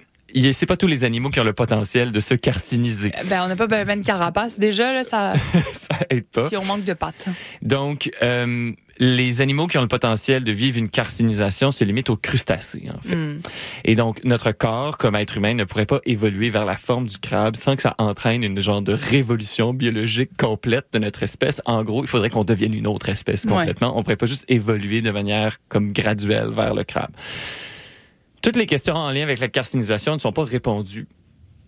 [0.52, 3.12] c'est pas tous les animaux qui ont le potentiel de se carciniser.
[3.30, 5.34] Ben, on n'a pas ben, ben de carapace déjà, là, ça...
[5.74, 6.46] Ça aide pas.
[6.46, 7.28] puis on manque de pattes.
[7.62, 12.18] Donc, euh, les animaux qui ont le potentiel de vivre une carcinisation se limitent aux
[12.18, 13.16] crustacés, en fait.
[13.16, 13.40] Hmm.
[13.86, 17.18] Et donc, notre corps, comme être humain, ne pourrait pas évoluer vers la forme du
[17.18, 21.62] crabe sans que ça entraîne une genre de révolution biologique complète de notre espèce.
[21.66, 23.52] En gros, il faudrait qu'on devienne une autre espèce Ouais.
[23.52, 23.98] complètement.
[23.98, 27.12] On pourrait pas juste évoluer de manière comme graduelle vers le crabe.
[28.42, 31.08] Toutes les questions en lien avec la carcinisation ne sont pas répondues.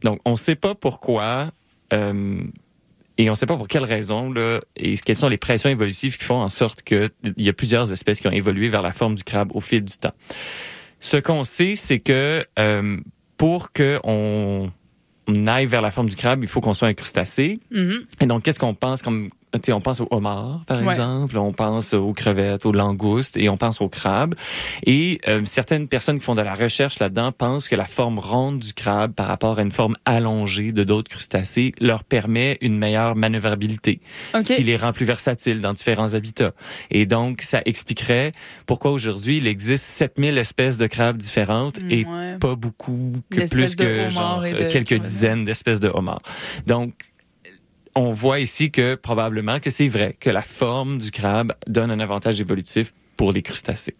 [0.03, 1.51] Donc, on ne sait pas pourquoi
[1.93, 2.41] euh,
[3.19, 6.17] et on ne sait pas pour quelles raisons là, et quelles sont les pressions évolutives
[6.17, 9.15] qui font en sorte qu'il y a plusieurs espèces qui ont évolué vers la forme
[9.15, 10.13] du crabe au fil du temps.
[11.01, 12.97] Ce qu'on sait, c'est que euh,
[13.36, 14.71] pour que on,
[15.27, 17.60] on aille vers la forme du crabe, il faut qu'on soit un crustacé.
[17.71, 18.05] Mhm.
[18.21, 19.29] Et donc, qu'est-ce qu'on pense comme
[19.72, 20.94] on pense au homard, par Ouais.
[20.94, 24.36] exemple, on pense aux crevettes, aux langoustes, et on pense au crabe.
[24.86, 28.60] Et euh, certaines personnes qui font de la recherche là-dedans pensent que la forme ronde
[28.60, 33.16] du crabe par rapport à une forme allongée de d'autres crustacés leur permet une meilleure
[33.16, 34.02] manœuvrabilité,
[34.34, 34.42] OK.
[34.42, 36.54] ce qui les rend plus versatiles dans différents habitats.
[36.92, 38.32] Et donc, ça expliquerait
[38.66, 42.38] pourquoi aujourd'hui il existe 7000 espèces de crabes différentes et Ouais.
[42.40, 46.22] pas beaucoup que plus que genre et euh, quelques dizaines d'espèces de homards.
[46.66, 46.94] Donc
[47.95, 51.99] on voit ici que probablement que c'est vrai que la forme du crabe donne un
[51.99, 53.97] avantage évolutif pour les crustacés.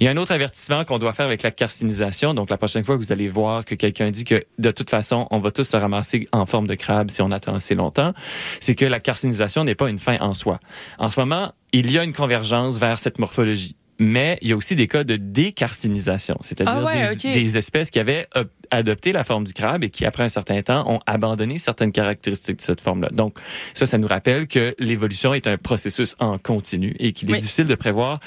[0.00, 2.34] Il y a un autre avertissement qu'on doit faire avec la carcinisation.
[2.34, 5.28] Donc, la prochaine fois que vous allez voir que quelqu'un dit que de toute façon,
[5.30, 8.12] on va tous se ramasser en forme de crabe si on attend assez longtemps,
[8.58, 10.58] c'est que la carcinisation n'est pas une fin en soi.
[10.98, 13.76] En ce moment, il y a une convergence vers cette morphologie.
[14.02, 17.98] Mais il y a aussi des cas de décarcinisation, c'est-à-dire Ah ouais, des, espèces qui
[17.98, 21.58] avaient op- adopté la forme du crabe et qui, après un certain temps, ont abandonné
[21.58, 23.10] certaines caractéristiques de cette forme-là.
[23.12, 23.36] Donc,
[23.74, 27.40] ça, ça nous rappelle que l'évolution est un processus en continu et qu'il est Oui.
[27.40, 28.20] difficile de prévoir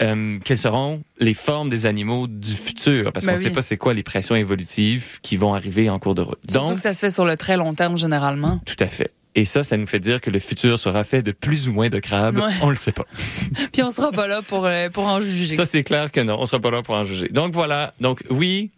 [0.00, 3.62] euh, quelles seront les formes des animaux du futur, parce Ben qu'on ne sait pas
[3.62, 6.38] c'est quoi les pressions évolutives qui vont arriver en cours de route.
[6.48, 8.60] Surtout Donc, que ça se fait sur le très long terme, généralement.
[8.64, 9.12] tout à fait.
[9.34, 11.88] Et ça, ça nous fait dire que le futur sera fait de plus ou moins
[11.88, 12.38] de crabes.
[12.38, 12.52] Ouais.
[12.62, 13.06] On le sait pas.
[13.72, 15.54] Puis on sera pas là pour, euh, pour en juger.
[15.54, 16.36] Ça, c'est clair que non.
[16.38, 17.28] On sera pas là pour en juger.
[17.28, 17.94] Donc voilà.
[18.00, 18.70] Donc oui,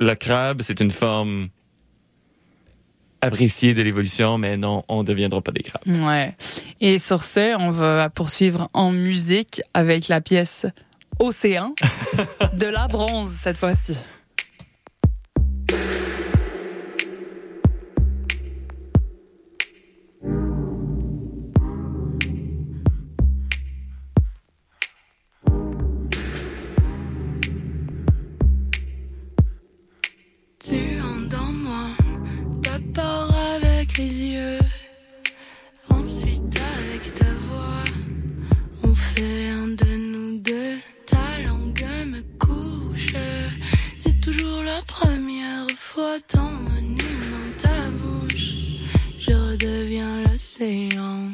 [0.00, 1.48] le crabe, c'est une forme
[3.20, 5.82] appréciée de l'évolution, mais non, on ne deviendra pas des crabes.
[5.86, 6.36] Ouais.
[6.80, 10.66] Et sur ce, on va poursuivre en musique avec la pièce
[11.18, 11.74] Océan
[12.52, 13.96] de la bronze cette fois-ci.
[33.98, 34.58] Les yeux,
[35.90, 37.84] ensuite avec ta voix.
[38.84, 43.12] On fait un de nous deux, ta langue me couche.
[43.96, 48.54] C'est toujours la première fois ton monument ta bouche.
[49.18, 51.32] Je redeviens l'océan.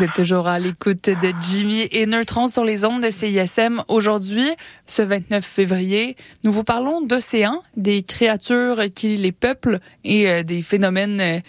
[0.00, 3.82] Vous êtes toujours à l'écoute de Jimmy et Neutron sur les ondes de CISM.
[3.88, 4.48] Aujourd'hui,
[4.86, 10.62] ce 29 février, nous vous parlons d'océans, des créatures qui les peuplent et euh, des
[10.62, 11.40] phénomènes euh,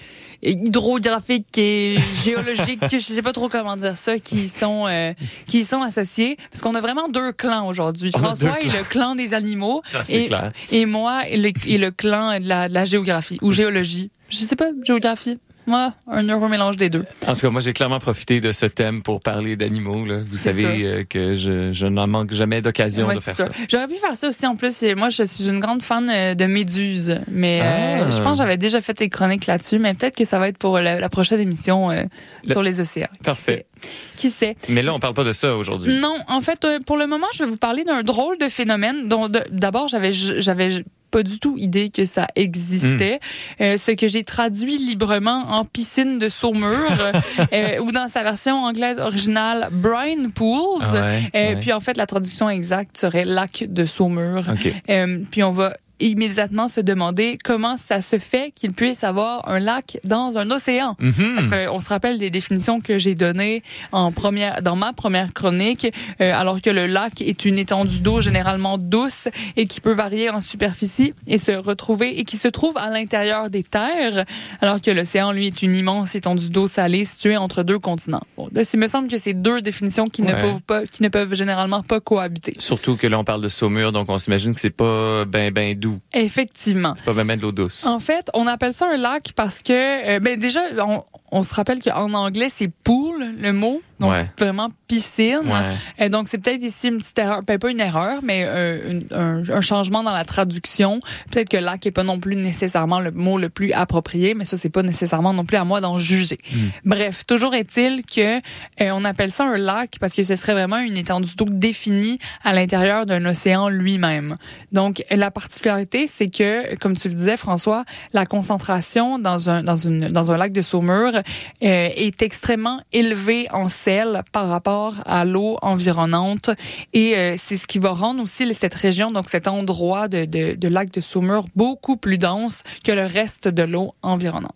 [0.43, 5.13] hydrographiques et géologiques, je sais pas trop comment dire ça, qui sont euh,
[5.47, 6.37] qui y sont associés.
[6.51, 8.11] Parce qu'on a vraiment deux clans aujourd'hui.
[8.11, 10.51] François est le clan des animaux Ah, c'est et, clair.
[10.73, 14.11] et moi est le, est le clan de la, de la géographie ou géologie.
[14.29, 15.37] Je sais pas, géographie.
[15.71, 17.05] Moi, un heureux mélange des deux.
[17.27, 20.05] En tout cas, moi, j'ai clairement profité de ce thème pour parler d'animaux.
[20.05, 20.17] là.
[20.25, 23.45] Vous savez euh, que je, je n'en manque jamais d'occasion Ouais, de faire ça.
[23.45, 23.51] ça.
[23.69, 24.83] J'aurais pu faire ça aussi en plus.
[24.97, 28.11] Moi, je suis une grande fan euh, de méduses, mais euh, Ah.
[28.11, 30.57] je pense que j'avais déjà fait des chroniques là-dessus, mais peut-être que ça va être
[30.57, 32.03] pour la, la prochaine émission euh,
[32.45, 33.07] Le- sur les océans.
[33.13, 33.65] Qui Parfait.
[33.81, 33.89] sait?
[34.17, 34.57] Qui sait?
[34.67, 35.97] Mais là, on parle pas de ça aujourd'hui.
[35.99, 39.29] Non, en fait, pour le moment, je vais vous parler d'un drôle de phénomène dont
[39.51, 43.19] d'abord j'avais j'avais pas du tout idée que ça existait.
[43.59, 43.63] Hmm.
[43.63, 46.69] Euh, ce que j'ai traduit librement en piscine de saumure
[47.53, 50.81] euh, ou dans sa version anglaise originale brine pools.
[50.81, 51.55] Ah ouais, Euh, ouais.
[51.59, 54.49] Puis en fait, la traduction exacte serait lac de saumure.
[54.89, 55.73] Euh, puis on va
[56.09, 60.95] immédiatement se demander comment ça se fait qu'il puisse avoir un lac dans un océan.
[60.99, 61.35] Mhm.
[61.35, 65.91] Parce qu'on se rappelle des définitions que j'ai données en première, dans ma première chronique,
[66.21, 70.29] euh, alors que le lac est une étendue d'eau généralement douce et qui peut varier
[70.29, 74.25] en superficie et se retrouver et qui se trouve à l'intérieur des terres,
[74.61, 78.23] alors que l'océan, lui, est une immense étendue d'eau salée située entre deux continents.
[78.37, 81.09] Bon, là, il me semble que c'est deux définitions qui ne peuvent pas, qui ne
[81.09, 82.55] peuvent généralement pas cohabiter.
[82.59, 85.77] Surtout que là, on parle de saumure, donc on s'imagine que c'est pas ben ben
[85.77, 85.90] doux.
[86.13, 86.93] Effectivement.
[86.95, 87.85] C'est pas ben de l'eau douce.
[87.85, 91.53] En fait, on appelle ça un lac parce que, euh, ben déjà, on, on se
[91.53, 93.81] rappelle qu'en anglais, c'est pool, le mot.
[93.99, 94.27] Donc, Ouais.
[94.39, 95.41] vraiment piscine.
[95.45, 95.75] Ouais.
[96.03, 99.05] Et donc, c'est peut-être ici une petite erreur, ben, pas une erreur, mais euh, une-
[99.11, 101.01] un, un changement dans la traduction.
[101.29, 104.57] Peut-être que lac est pas non plus nécessairement le mot le plus approprié, mais ça,
[104.57, 106.39] c'est pas nécessairement non plus à moi d'en juger.
[106.83, 110.79] Bref, toujours est-il que euh, on appelle ça un lac parce que ce serait vraiment
[110.79, 114.37] une étendue d'eau définie à l'intérieur d'un océan lui-même.
[114.71, 119.75] Donc, la particularité, c'est que, comme tu le disais, François, la concentration dans un, dans
[119.75, 121.20] une, dans un lac de saumure
[121.63, 126.49] euh, est extrêmement élevée en sel par rapport à l'eau environnante.
[126.93, 130.55] Et euh, c'est ce qui va rendre aussi cette région, donc cet endroit de, de,
[130.55, 134.55] de lac de saumure, beaucoup plus dense que le reste de l'eau environnante.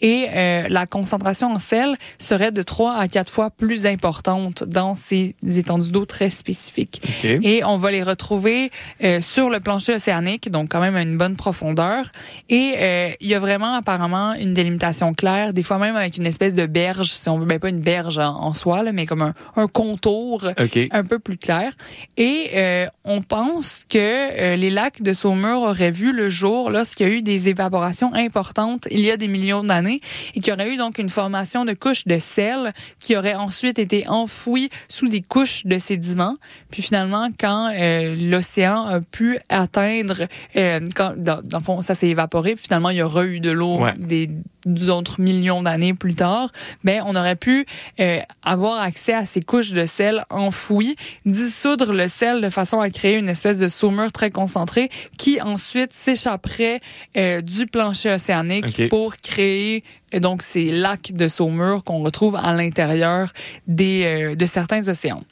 [0.00, 4.94] Et euh, la concentration en sel serait de 3 à 4 fois plus importante dans
[4.94, 7.02] ces étendues d'eau très spécifiques.
[7.24, 8.70] Et on va les retrouver
[9.02, 12.06] euh, sur le plancher océanique, donc quand même à une bonne profondeur.
[12.48, 16.26] Et euh, il y a vraiment apparemment une délimitation claire, des fois même avec une
[16.26, 19.06] espèce de berge, si on veut, ben pas une berge en, en soi, là, mais
[19.06, 20.50] comme un, un contour
[20.92, 21.72] un peu plus clair.
[22.16, 27.06] Et euh, on pense que euh, les lacs de Saumur auraient vu le jour lorsqu'il
[27.06, 30.00] y a eu des évaporations importantes il y a des millions d'années
[30.34, 33.78] et qu'il y aurait eu donc une formation de couches de sel qui aurait ensuite
[33.78, 36.36] été enfouie sous des couches de sédiments.
[36.70, 42.08] Puis finalement, quand euh, l'océan a pu atteindre, quand, dans, dans le fond, ça s'est
[42.08, 43.94] évaporé, puis finalement, il y aura eu de l'eau Ouais.
[43.98, 44.28] des
[44.66, 46.50] d'autres millions d'années plus tard,
[46.84, 47.66] ben on aurait pu
[48.00, 50.96] euh, avoir accès à ces couches de sel enfouies,
[51.26, 55.92] dissoudre le sel de façon à créer une espèce de saumure très concentrée qui ensuite
[55.92, 56.80] s'échapperait
[57.16, 62.54] euh, du plancher océanique pour créer euh, donc ces lacs de saumure qu'on retrouve à
[62.54, 63.32] l'intérieur
[63.66, 65.22] des euh, de certains océans.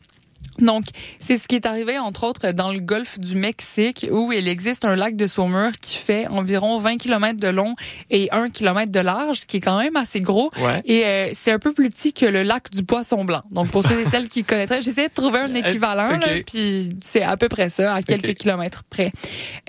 [0.59, 0.85] Donc,
[1.19, 4.85] c'est ce qui est arrivé, entre autres, dans le golfe du Mexique, où il existe
[4.85, 7.75] un lac de saumure qui fait environ 20 km de long
[8.11, 10.51] et 1 km de large, ce qui est quand même assez gros.
[10.61, 10.83] Ouais.
[10.85, 13.43] Et euh, c'est un peu plus petit que le lac du Poisson Blanc.
[13.51, 16.27] Donc, pour ceux et celles qui connaîtraient, j'essaie de trouver un équivalent, ok.
[16.27, 19.13] là, puis c'est à peu près ça, à quelques kilomètres près.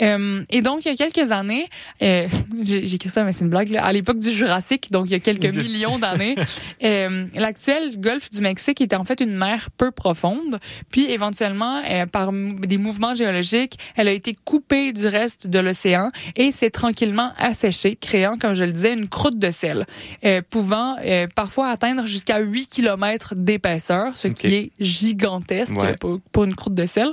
[0.02, 1.68] Euh, et donc, il y a quelques années,
[2.02, 2.28] euh,
[2.68, 5.20] écrit ça, mais c'est une blague, là, à l'époque du Jurassique, donc il y a
[5.20, 6.36] quelques millions d'années,
[6.84, 10.60] euh, l'actuel golfe du Mexique était en fait une mer peu profonde.
[10.92, 16.12] Puis éventuellement, euh, par des mouvements géologiques, elle a été coupée du reste de l'océan
[16.36, 19.86] et s'est tranquillement asséchée, créant, comme je le disais, une croûte de sel,
[20.26, 25.96] euh, pouvant euh, parfois atteindre jusqu'à 8 km d'épaisseur, ce qui est gigantesque Ouais.
[26.00, 27.10] pour, pour une croûte de sel.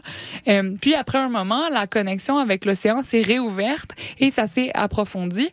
[0.81, 5.49] Puis après un moment, la connexion avec l'océan s'est réouverte et ça s'est approfondi.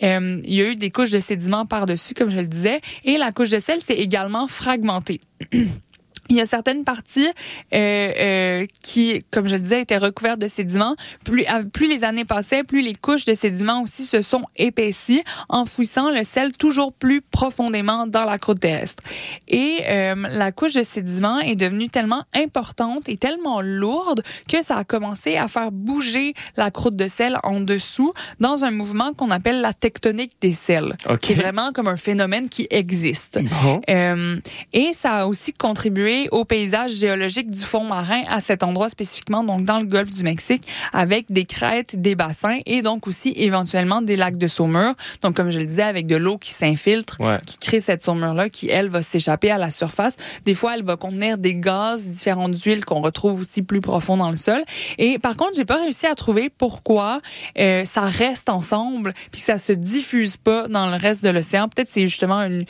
[0.00, 3.32] Il y a eu des couches de sédiments par-dessus, comme je le disais, et la
[3.32, 5.20] couche de sel s'est également fragmentée.
[6.28, 7.28] Il y a certaines parties
[7.74, 10.94] euh, euh, qui, comme je le disais, étaient recouvertes de sédiments.
[11.24, 15.22] Plus, à- plus les années passaient, plus les couches de sédiments aussi se sont épaissies,
[15.48, 19.02] enfouissant le sel toujours plus profondément dans la croûte terrestre.
[19.48, 24.76] Et euh, la couche de sédiments est devenue tellement importante et tellement lourde que ça
[24.76, 29.30] a commencé à faire bouger la croûte de sel en dessous dans un mouvement qu'on
[29.30, 31.18] appelle la tectonique des sels, OK.
[31.20, 33.38] qui est vraiment comme un phénomène qui existe.
[33.62, 33.80] Bon.
[33.88, 34.36] Euh,
[34.72, 39.44] et ça a aussi contribué au paysage géologique du fond marin à cet endroit spécifiquement,
[39.44, 44.02] donc dans le golfe du Mexique, avec des crêtes, des bassins et donc aussi éventuellement
[44.02, 44.94] des lacs de saumure.
[45.22, 47.38] Donc, comme je le disais, avec de l'eau qui s'infiltre, Ouais.
[47.46, 50.16] qui crée cette saumure-là, qui, elle, va s'échapper à la surface.
[50.44, 54.30] Des fois, elle va contenir des gaz, différentes huiles qu'on retrouve aussi plus profond dans
[54.30, 54.62] le sol.
[54.98, 57.20] Et par contre, j'ai pas réussi à trouver pourquoi
[57.58, 61.68] euh, ça reste ensemble puis que ça se diffuse pas dans le reste de l'océan.
[61.68, 62.64] Peut-être c'est justement une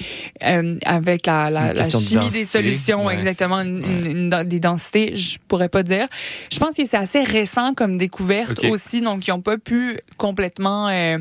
[0.45, 3.87] euh, avec la, la, Une la question de chimie des solutions, Ouais, exactement, une, c'est-
[3.89, 6.07] une- une des densités, je pourrais pas dire.
[6.53, 10.89] Je pense que c'est assez récent comme découverte aussi, donc ils ont pas pu complètement
[10.89, 11.19] euh,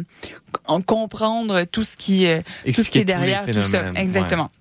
[0.65, 2.41] en comprendre tout ce qui euh,
[2.73, 3.77] tout ce qui est derrière tout ça.
[4.01, 4.51] Exactement.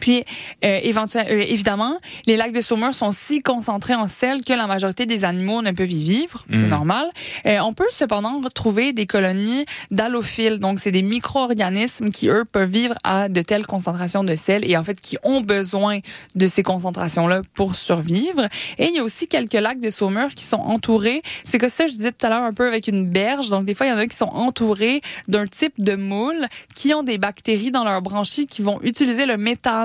[0.00, 0.24] Puis,
[0.64, 4.66] euh, éventuellement, euh, évidemment, les lacs de saumure sont si concentrés en sel que la
[4.66, 6.44] majorité des animaux ne peuvent y vivre.
[6.52, 6.68] C'est Mm.
[6.68, 7.06] normal.
[7.46, 10.58] Euh, on peut cependant retrouver des colonies d'halophiles.
[10.58, 14.76] Donc, c'est des micro-organismes qui, eux, peuvent vivre à de telles concentrations de sel et
[14.76, 15.98] en fait qui ont besoin
[16.34, 18.48] de ces concentrations-là pour survivre.
[18.78, 21.22] Et il y a aussi quelques lacs de saumure qui sont entourés.
[21.44, 23.48] C'est que ça, je disais tout à l'heure, un peu avec une berge.
[23.50, 26.94] Donc, des fois, il y en a qui sont entourés d'un type de moule qui
[26.94, 29.36] ont des bactéries dans leurs branchies qui vont utiliser le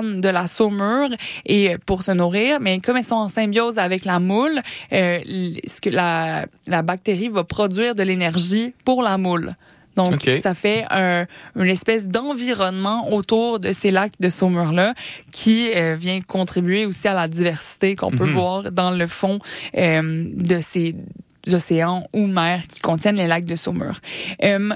[0.02, 1.10] de la saumure
[1.46, 2.58] et pour se nourrir.
[2.60, 4.60] Mais comme elles sont en symbiose avec la moule,
[4.92, 5.18] euh,
[5.66, 9.54] ce que la, la bactérie va produire de l'énergie pour la moule.
[9.96, 11.26] Donc, ça fait un,
[11.56, 14.94] une espèce d'environnement autour de ces lacs de saumure-là
[15.32, 18.32] qui euh, vient contribuer aussi à la diversité qu'on peut Mhm.
[18.40, 19.40] voir dans le fond
[19.76, 20.94] euh, de ces
[21.52, 23.98] océans ou mers qui contiennent les lacs de saumure.
[24.44, 24.70] Euh,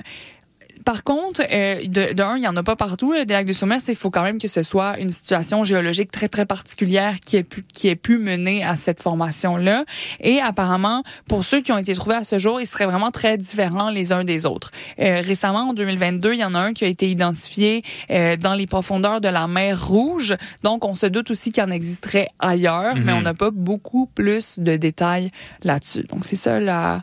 [0.85, 3.53] par contre, euh, de, d'un, il n'y en a pas partout, là, des lacs de
[3.53, 3.79] saumure.
[3.81, 7.37] C'est qu'il faut quand même que ce soit une situation géologique très, très particulière qui
[7.37, 9.85] ait pu, qui ait pu mener à cette formation-là.
[10.21, 13.37] Et apparemment, pour ceux qui ont été trouvés à ce jour, ils seraient vraiment très
[13.37, 14.71] différents les uns des autres.
[14.99, 18.55] Euh, récemment, en 2022, il y en a un qui a été identifié euh, dans
[18.55, 20.35] les profondeurs de la mer Rouge.
[20.63, 23.19] Donc, on se doute aussi qu'il en existerait ailleurs, mais Mhm.
[23.19, 25.31] on n'a pas beaucoup plus de détails
[25.65, 26.05] là-dessus.
[26.05, 27.03] Donc, c'est ça la...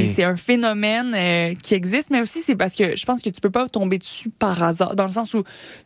[0.00, 3.30] Et- C'est un phénomène euh, qui existe, mais aussi c'est parce que je pense que
[3.30, 5.42] tu peux pas tomber dessus par hasard, dans le sens où,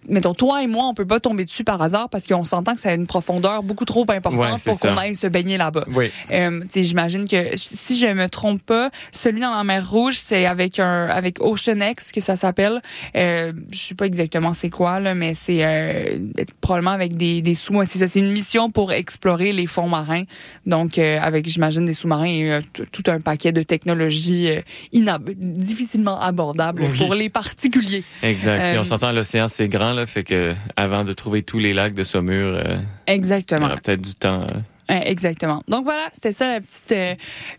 [0.09, 2.81] mettons, toi et moi, on peut pas tomber dessus par hasard parce qu'on s'entend que
[2.81, 5.85] ça a une profondeur beaucoup trop importante Ouais, pour qu'on aille se baigner là-bas.
[5.95, 6.11] Oui.
[6.31, 10.79] Euh, j'imagine que si je me trompe pas, celui dans la mer Rouge, c'est avec
[10.79, 12.81] un avec Ocean X que ça s'appelle.
[13.17, 16.19] Euh, je sais pas exactement c'est quoi là, mais c'est euh,
[16.61, 17.83] probablement avec des des sous.
[17.85, 20.25] C'est ça, c'est une mission pour explorer les fonds marins.
[20.67, 22.61] Donc euh, avec j'imagine des sous-marins et euh,
[22.93, 24.61] tout un paquet de technologies euh,
[24.93, 26.99] inab- difficilement abordables Oui.
[26.99, 28.05] pour les particuliers.
[28.23, 28.59] Exact.
[28.59, 31.75] Puis Euh, on s'entend, l'océan, c'est grand, là, fait que avant de trouver tous les
[31.75, 32.77] lacs de saumure, euh,
[33.09, 33.67] il y Exactement.
[33.67, 34.43] aura peut-être du temps.
[34.43, 34.59] euh.
[34.89, 35.65] Exactement.
[35.67, 37.15] Donc voilà, c'était ça la petite euh,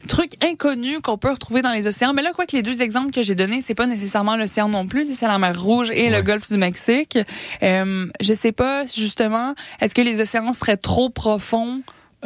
[0.08, 2.14] truc inconnu qu'on peut retrouver dans les océans.
[2.14, 4.88] Mais là, quoi que les deux exemples que j'ai donnés, c'est pas nécessairement l'océan non
[4.88, 7.18] plus, c'est la mer Rouge et le golfe du Mexique.
[7.64, 11.82] Euh, je sais pas justement, est-ce que les océans seraient trop profonds.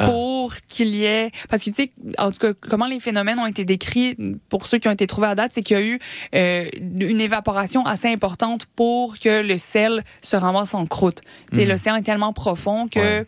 [0.06, 3.46] Pour qu'il y ait parce que tu sais en tout cas comment les phénomènes ont
[3.46, 4.16] été décrits
[4.48, 5.98] pour ceux qui ont été trouvés à date c'est qu'il y a eu
[6.34, 11.20] euh, une évaporation assez importante pour que le sel se ramasse en croûte.
[11.50, 11.70] Tu sais Mhm.
[11.70, 13.26] l'océan est tellement profond que Ouais.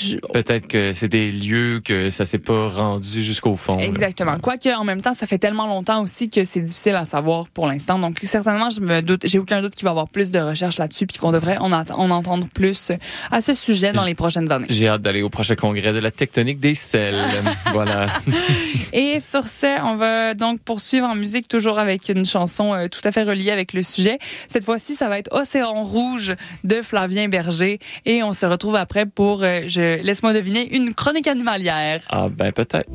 [0.00, 3.78] Je- Peut-être que c'est des lieux que ça s'est pas rendu jusqu'au fond.
[3.78, 4.38] Exactement.
[4.38, 7.66] Quoique, en même temps, ça fait tellement longtemps aussi que c'est difficile à savoir pour
[7.66, 7.98] l'instant.
[7.98, 10.78] Donc, certainement, je me doute, j'ai aucun doute qu'il va y avoir plus de recherches
[10.78, 12.92] là-dessus puis qu'on devrait en, en entendre plus
[13.30, 14.66] à ce sujet dans les prochaines années.
[14.70, 17.22] J'ai hâte d'aller au prochain congrès de la tectonique des sels.
[17.72, 18.08] voilà.
[18.92, 23.00] Et sur ce, on va donc poursuivre en musique toujours avec une chanson euh, tout
[23.04, 24.18] à fait reliée avec le sujet.
[24.48, 26.34] Cette fois-ci, ça va être Océan Rouge
[26.64, 31.26] de Flavien Berger et on se retrouve après pour, euh, je laisse-moi deviner, une chronique
[31.26, 32.02] animalière.
[32.08, 32.88] Ah ben peut-être.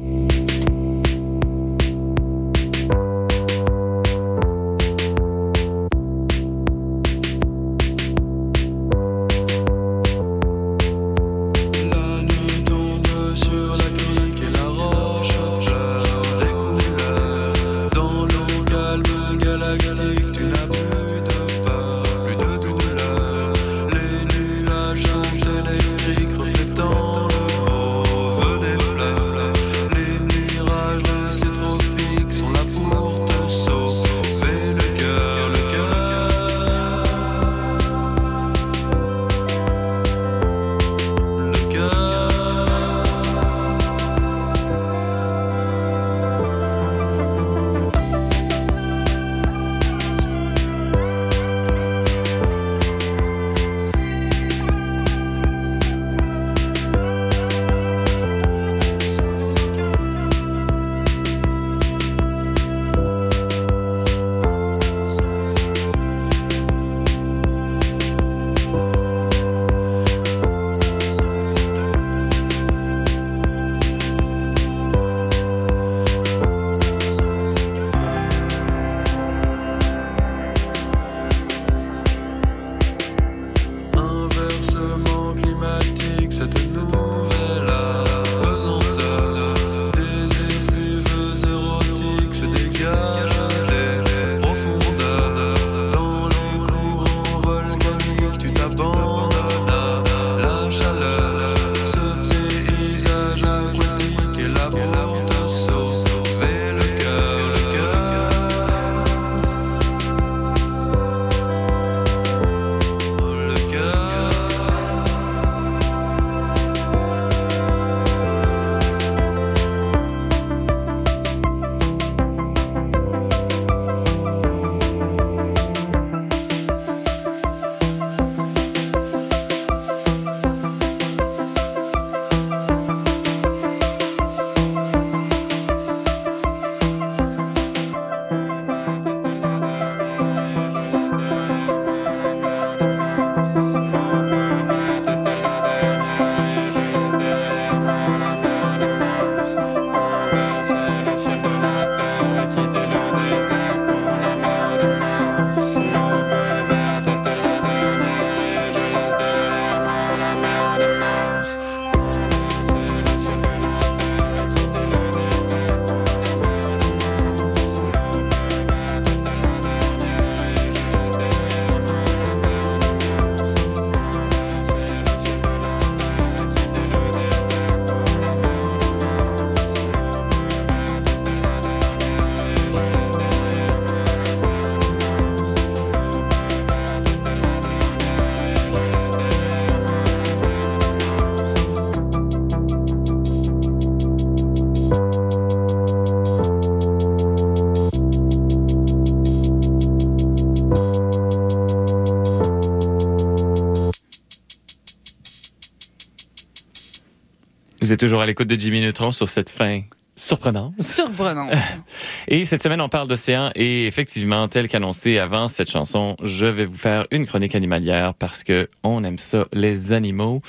[207.85, 209.81] Vous êtes toujours à l'écoute de Jimmy Neutron sur cette fin
[210.15, 210.73] surprenante.
[210.81, 211.47] Surprenant.
[212.27, 216.65] Et cette semaine, on parle d'océan et effectivement, tel qu'annoncé avant cette chanson, je vais
[216.65, 220.41] vous faire une chronique animalière parce que on aime ça, les animaux.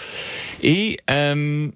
[0.63, 1.69] Et euh,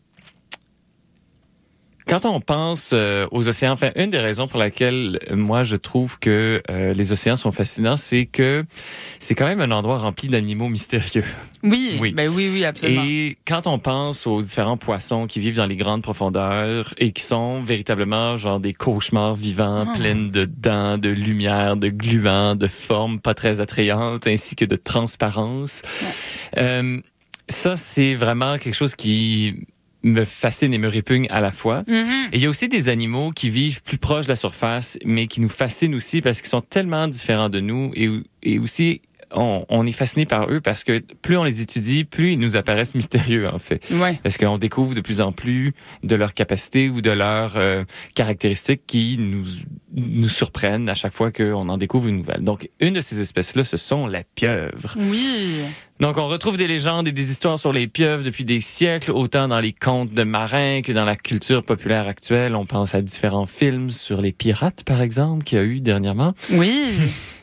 [2.11, 5.77] quand on pense euh, aux océans, enfin, une des raisons pour laquelle euh, moi je
[5.77, 8.65] trouve que euh, les océans sont fascinants, c'est que
[9.21, 11.25] c'est quand même un endroit rempli d'animaux mystérieux.
[11.63, 12.13] Oui, Oui.
[12.13, 13.03] ben oui, oui, absolument.
[13.07, 17.23] Et quand on pense aux différents poissons qui vivent dans les grandes profondeurs et qui
[17.23, 19.97] sont véritablement genre des cauchemars vivants, Ah.
[19.97, 24.77] pleines de dents, de lumière, de gluants, de formes pas très attrayantes, ainsi que de
[24.77, 25.83] transparence,
[26.57, 27.01] euh,
[27.49, 29.67] ça c'est vraiment quelque chose qui
[30.03, 31.85] me fascine et me répugne à la fois.
[31.87, 32.29] Mhm.
[32.33, 35.27] Et il y a aussi des animaux qui vivent plus proche de la surface, mais
[35.27, 38.09] qui nous fascinent aussi parce qu'ils sont tellement différents de nous et,
[38.43, 39.03] et aussi
[39.33, 42.57] on, on est fasciné par eux parce que plus on les étudie, plus ils nous
[42.57, 43.83] apparaissent mystérieux en fait.
[43.91, 44.19] Ouais.
[44.23, 45.73] Parce qu'on découvre de plus en plus
[46.03, 47.83] de leurs capacités ou de leurs euh,
[48.15, 49.45] caractéristiques qui nous,
[49.93, 52.43] nous surprennent à chaque fois qu'on en découvre une nouvelle.
[52.43, 54.97] Donc, une de ces espèces-là, ce sont la pieuvre.
[54.99, 55.61] Oui.
[56.01, 59.49] Donc, on retrouve des légendes et des histoires sur les pieuvres depuis des siècles, autant
[59.49, 62.55] dans les contes de marins que dans la culture populaire actuelle.
[62.55, 66.35] On pense à différents films sur les pirates, par exemple, qu'il y a eu dernièrement.
[66.53, 66.93] Oui.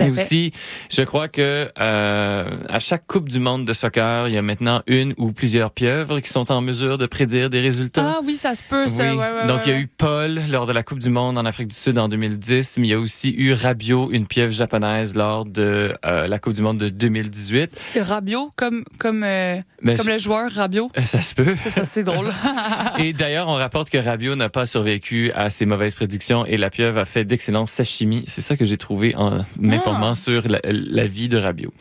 [0.00, 0.52] Et aussi,
[0.90, 4.82] je crois que euh, à chaque Coupe du monde de soccer, il y a maintenant
[4.86, 8.14] une ou plusieurs pieuvres qui sont en mesure de prédire des résultats.
[8.16, 9.04] Ah oui, ça se peut, ça.
[9.04, 9.16] Oui.
[9.16, 11.44] Ouais, ouais, Donc, il y a eu Paul lors de la Coupe du Monde en
[11.46, 15.14] Afrique du Sud en 2010, mais il y a aussi eu Rabiot, une pieuvre japonaise,
[15.14, 17.80] lors de euh, la Coupe du Monde de 2018.
[18.00, 20.90] Rabiot, comme, comme, euh, comme je- le joueur Rabiot.
[21.04, 21.54] Ça se peut.
[21.56, 22.26] C'est ça, c'est drôle.
[22.98, 26.70] Et d'ailleurs, on rapporte que Rabiot n'a pas survécu à ses mauvaises prédictions et la
[26.70, 28.24] pieuvre a fait d'excellents sashimi.
[28.26, 29.44] C'est ça que j'ai trouvé en
[29.76, 30.14] m'informant Ah.
[30.14, 31.72] sur la, la vie de Rabiot.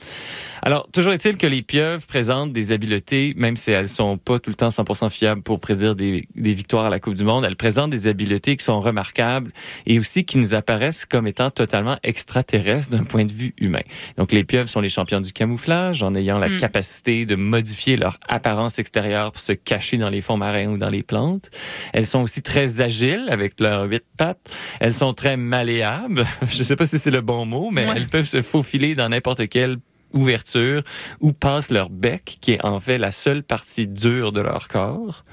[0.62, 4.50] Alors, toujours est-il que les pieuvres présentent des habiletés, même si elles sont pas tout
[4.50, 7.56] le temps 100% fiables pour prédire des, des victoires à la Coupe du Monde, elles
[7.56, 9.52] présentent des habiletés qui sont remarquables
[9.86, 13.84] et aussi qui nous apparaissent comme étant totalement extraterrestres d'un point de vue humain.
[14.18, 16.58] Donc, les pieuvres sont les champions du camouflage en ayant la Mm.
[16.58, 20.90] capacité de modifier leur apparence extérieure pour se cacher dans les fonds marins ou dans
[20.90, 21.50] les plantes.
[21.94, 24.40] Elles sont aussi très agiles avec leurs huit pattes.
[24.80, 26.26] Elles sont très malléables.
[26.50, 27.94] Je sais pas si c'est le bon mot, mais Ouais.
[27.98, 29.78] elles peuvent se faufiler dans n'importe quelle
[30.14, 30.82] ouverture
[31.20, 35.26] ou passent leur bec, qui est en fait la seule partie dure de leur corps.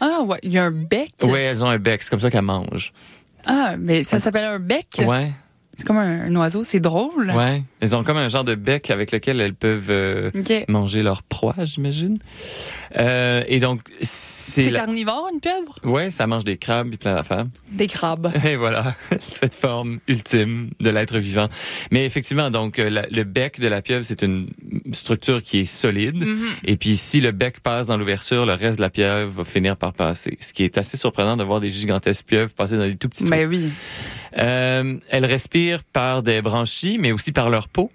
[0.00, 1.10] Ah ouais, il y a un bec.
[1.22, 2.92] Ouais, elles ont un bec, c'est comme ça qu'elles mangent.
[3.46, 4.86] Ah, mais ça s'appelle un bec?
[4.98, 5.32] Ouais,
[5.76, 7.30] C'est comme un, un oiseau, c'est drôle.
[7.34, 7.62] ouais.
[7.80, 10.30] Elles ont comme un genre de bec avec lequel elles peuvent euh,
[10.68, 12.18] manger leur proie, j'imagine.
[12.96, 14.80] Euh, et donc, c'est C'est la...
[14.80, 15.74] carnivore, une pieuvre?
[15.82, 17.46] Ouais, ça mange des crabes et plein d'affaires.
[17.70, 18.30] Des crabes.
[18.44, 21.48] Et voilà, cette forme ultime de l'être vivant.
[21.90, 24.48] Mais effectivement, donc euh, la- le bec de la pieuvre, c'est une
[24.92, 26.24] structure qui est solide.
[26.24, 26.46] Mhm.
[26.64, 29.76] Et puis si le bec passe dans l'ouverture, le reste de la pieuvre va finir
[29.76, 30.36] par passer.
[30.40, 33.24] Ce qui est assez surprenant de voir des gigantesques pieuvres passer dans des tout petits
[33.24, 33.30] trous.
[33.30, 33.68] Ben oui.
[34.38, 37.90] Euh, elles respirent par des branchies, mais aussi par leur peau.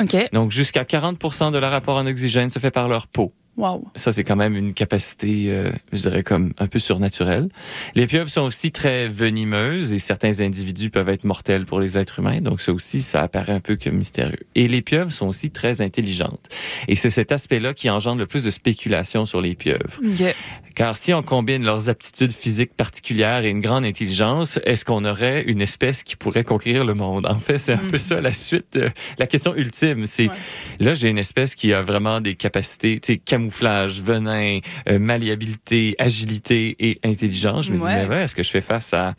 [0.00, 0.16] OK.
[0.32, 3.32] Donc jusqu'à 40 de leur apport en oxygène se fait par leur peau.
[3.56, 3.86] Wow.
[3.94, 7.48] Ça, c'est quand même une capacité, euh, je dirais, comme un peu surnaturelle.
[7.94, 12.18] Les pieuvres sont aussi très venimeuses et certains individus peuvent être mortels pour les êtres
[12.18, 12.40] humains.
[12.40, 14.40] Donc, ça aussi, ça apparaît un peu comme mystérieux.
[14.56, 16.48] Et les pieuvres sont aussi très intelligentes.
[16.88, 20.00] Et c'est cet aspect-là qui engendre le plus de spéculation sur les pieuvres.
[20.04, 20.34] OK.
[20.74, 25.42] Car si on combine leurs aptitudes physiques particulières et une grande intelligence, est-ce qu'on aurait
[25.44, 27.26] une espèce qui pourrait conquérir le monde?
[27.26, 30.04] En fait, c'est un peu ça la suite, euh, la question ultime.
[30.04, 30.34] C'est Ouais.
[30.80, 34.58] là, j'ai une espèce qui a vraiment des capacités, tu sais, camouflage, venin,
[34.88, 37.66] euh, malléabilité, agilité et intelligence.
[37.66, 38.06] Je me dis, Ouais.
[38.06, 39.14] mais ouais, est-ce que je fais face à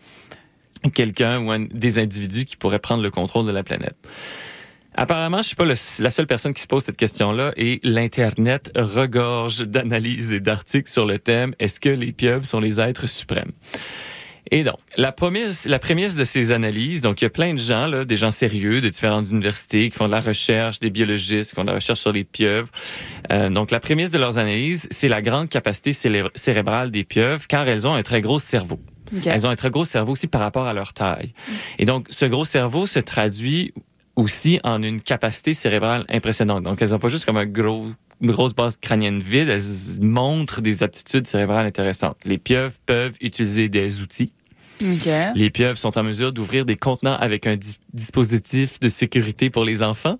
[0.93, 3.95] quelqu'un ou un- des individus qui pourraient prendre le contrôle de la planète?
[4.98, 5.74] Apparemment, je suis pas le-
[6.04, 11.06] la seule personne qui se pose cette question-là et l'Internet regorge d'analyses et d'articles sur
[11.06, 13.52] le thème est-ce que les pieuvres sont les êtres suprêmes?
[14.52, 17.60] Et donc, la prémisse, la prémisse de ces analyses, donc il y a plein de
[17.60, 21.50] gens, là, des gens sérieux de différentes universités qui font de la recherche, des biologistes
[21.50, 22.70] qui font de la recherche sur les pieuvres.
[23.32, 25.93] Euh, donc, la prémisse de leurs analyses, c'est la grande capacité
[26.36, 28.80] cérébrale des pieuvres, car elles ont un très gros cerveau.
[29.16, 29.26] OK.
[29.26, 31.34] Elles ont un très gros cerveau aussi par rapport à leur taille.
[31.80, 33.74] Et donc, ce gros cerveau se traduit
[34.16, 36.63] aussi en une capacité cérébrale impressionnante.
[36.63, 37.88] Donc, elles ont pas juste comme un gros
[38.22, 39.61] une grosse base crânienne vide, elles
[40.01, 42.16] montrent des aptitudes cérébrales intéressantes.
[42.24, 44.32] Les pieuvres peuvent utiliser des outils.
[44.82, 45.09] OK.
[45.36, 49.66] Les pieuvres sont en mesure d'ouvrir des contenants avec un di- dispositif de sécurité pour
[49.66, 50.18] les enfants.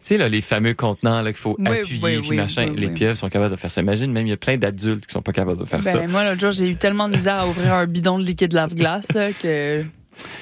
[0.00, 2.72] Tu sais, là, les fameux contenants qu'il faut Oui, appuyer oui, puis oui, machin.
[2.76, 3.80] les pieuvres sont capables de faire ça.
[3.82, 5.92] Imagine, même il y a plein d'adultes qui sont pas capables de faire ça.
[5.92, 8.52] Ben, moi, l'autre jour, j'ai eu tellement de misère à ouvrir un bidon de liquide
[8.52, 9.84] lave-glace là, que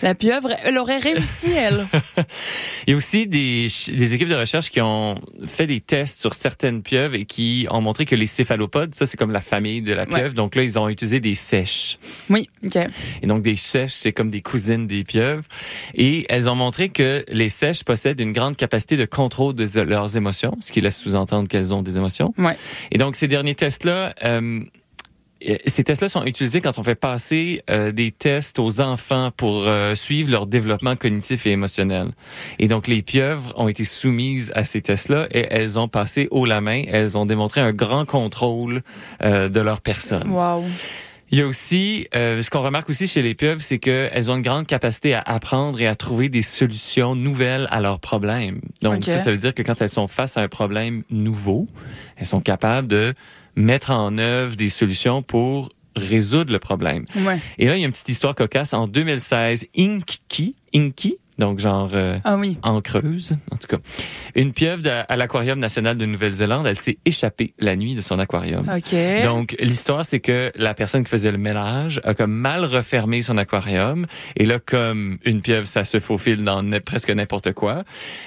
[0.03, 1.87] la pieuvre, elle aurait réussi, elle.
[2.87, 3.67] Il y a aussi des,
[4.15, 8.05] équipes de recherche qui ont fait des tests sur certaines pieuvres et qui ont montré
[8.05, 10.31] que les céphalopodes, ça c'est comme la famille de la pieuvre, Ouais.
[10.31, 11.99] donc là ils ont utilisé des sèches.
[12.29, 12.77] Oui, OK.
[13.23, 15.45] Et donc des sèches, c'est comme des cousines des pieuvres.
[15.95, 20.17] Et elles ont montré que les sèches possèdent une grande capacité de contrôle de leurs
[20.17, 22.35] émotions, ce qui laisse sous-entendre qu'elles ont des émotions.
[22.39, 22.57] Ouais.
[22.91, 24.61] Et donc ces derniers tests-là, euh,
[25.67, 29.95] ces tests-là sont utilisés quand on fait passer euh, des tests aux enfants pour euh,
[29.95, 32.09] suivre leur développement cognitif et émotionnel.
[32.59, 36.45] Et donc les pieuvres ont été soumises à ces tests-là et elles ont passé haut
[36.45, 36.83] la main.
[36.89, 38.83] Elles ont démontré un grand contrôle
[39.23, 40.31] euh, de leur personne.
[40.31, 40.65] Wow.
[41.33, 44.37] Il y a aussi, euh, ce qu'on remarque aussi chez les pieuvres, c'est qu'elles ont
[44.37, 48.61] une grande capacité à apprendre et à trouver des solutions nouvelles à leurs problèmes.
[48.83, 51.67] Donc ça, ça veut dire que quand elles sont face à un problème nouveau,
[52.17, 53.15] elles sont capables de
[53.57, 57.05] mettre en œuvre des solutions pour résoudre le problème.
[57.17, 57.39] Ouais.
[57.59, 58.73] Et là, il y a une petite histoire cocasse.
[58.75, 62.59] En 2016, Inky, Inky, donc genre euh, Ah oui.
[62.63, 63.79] en creuse, en tout cas,
[64.37, 68.19] une pieuvre de- à l'aquarium national de Nouvelle-Zélande, elle s'est échappée la nuit de son
[68.21, 68.65] aquarium.
[68.71, 68.95] OK.
[69.25, 73.37] Donc, l'histoire, c'est que la personne qui faisait le ménage a comme mal refermé son
[73.37, 74.07] aquarium.
[74.37, 77.83] Et là, comme une pieuvre, ça se faufile dans presque n'importe quoi.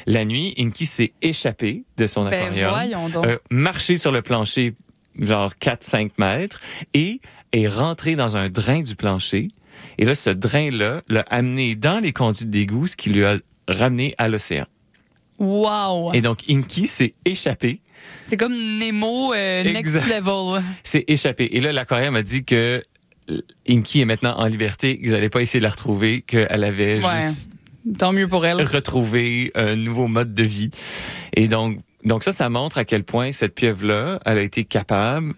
[0.06, 3.26] La nuit, Inky s'est échappée de son ben, aquarium, donc.
[3.26, 4.74] euh, marché sur le plancher,
[5.20, 6.60] genre 4-5 mètres,
[6.94, 7.20] et
[7.52, 9.50] est rentrée dans un drain du plancher.
[9.98, 13.38] Et là, ce drain-là l'a amené dans les conduites d'égout, ce qui lui a
[13.68, 14.66] ramené à l'océan.
[15.40, 16.14] Wow.
[16.14, 17.82] Et donc, Inky s'est échappée
[18.28, 20.08] C'est comme Nemo euh, next Exact.
[20.08, 20.64] level.
[20.84, 21.46] s'est échappé.
[21.52, 22.84] Et là, l'aquarium a dit que
[23.30, 27.04] euh, Inky est maintenant en liberté, qu'ils n'allaient pas essayer de la retrouver, qu'elle avait
[27.04, 27.22] Ouais.
[27.22, 27.50] juste
[27.98, 28.62] Tant mieux pour elle.
[28.62, 30.70] retrouvé un nouveau mode de vie.
[31.36, 35.34] Et donc, donc ça, ça montre à quel point cette pieuvre-là, elle a été capable,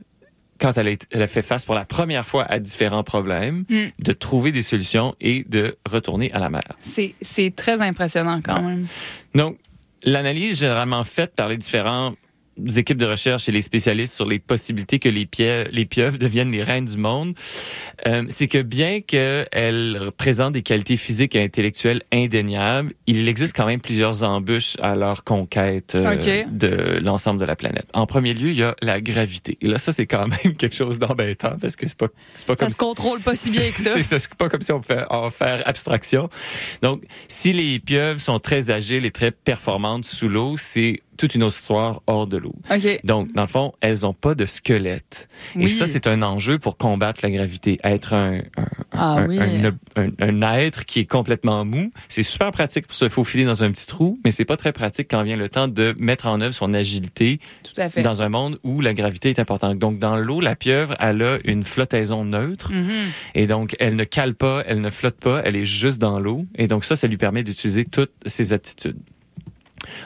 [0.60, 3.66] quand elle a, été- elle a fait face pour la première fois à différents problèmes,
[3.70, 3.84] Mm.
[4.00, 6.62] de trouver des solutions et de retourner à la mer.
[6.82, 8.88] C'est c'est très impressionnant quand même.
[9.34, 9.58] Donc,
[10.04, 12.14] l'analyse généralement faite par les différents
[12.78, 15.28] équipes de recherche et les spécialistes sur les possibilités que les,
[15.72, 17.36] les pieuvres deviennent les reines du monde,
[18.08, 23.66] euh, c'est que bien qu'elles présentent des qualités physiques et intellectuelles indéniables, il existe quand
[23.66, 26.48] même plusieurs embûches à leur conquête euh, Ok.
[26.52, 27.88] de l'ensemble de la planète.
[27.94, 29.58] En premier lieu, il y a la gravité.
[29.62, 32.54] Et là, ça, c'est quand même quelque chose d'embêtant parce que c'est pas, c'est pas
[32.54, 35.04] Ça comme se contrôle pas si bien que ça, c'est pas comme si on pouvait
[35.10, 36.30] en faire abstraction.
[36.82, 41.44] Donc, si les pieuvres sont très agiles et très performantes sous l'eau, c'est toute une
[41.44, 42.56] autre histoire hors de l'eau.
[43.04, 45.28] Donc, dans le fond, elles ont pas de squelette.
[45.56, 45.70] Et Oui.
[45.72, 47.80] ça, c'est un enjeu pour combattre la gravité.
[47.84, 49.40] Être un, un, Ah un, oui.
[49.98, 53.88] un, être qui est complètement mou, c'est super pratique pour se faufiler dans un petit
[53.88, 56.74] trou, mais c'est pas très pratique quand vient le temps de mettre en œuvre son
[56.74, 58.02] agilité Tout à fait.
[58.02, 59.78] dans un monde où la gravité est importante.
[59.80, 62.72] Donc, dans l'eau, la pieuvre, elle a une flottaison neutre.
[62.72, 62.90] Mhm.
[63.36, 66.46] Et donc, elle ne cale pas, elle ne flotte pas, elle est juste dans l'eau.
[66.56, 68.98] Et donc, ça, ça lui permet d'utiliser toutes ses aptitudes.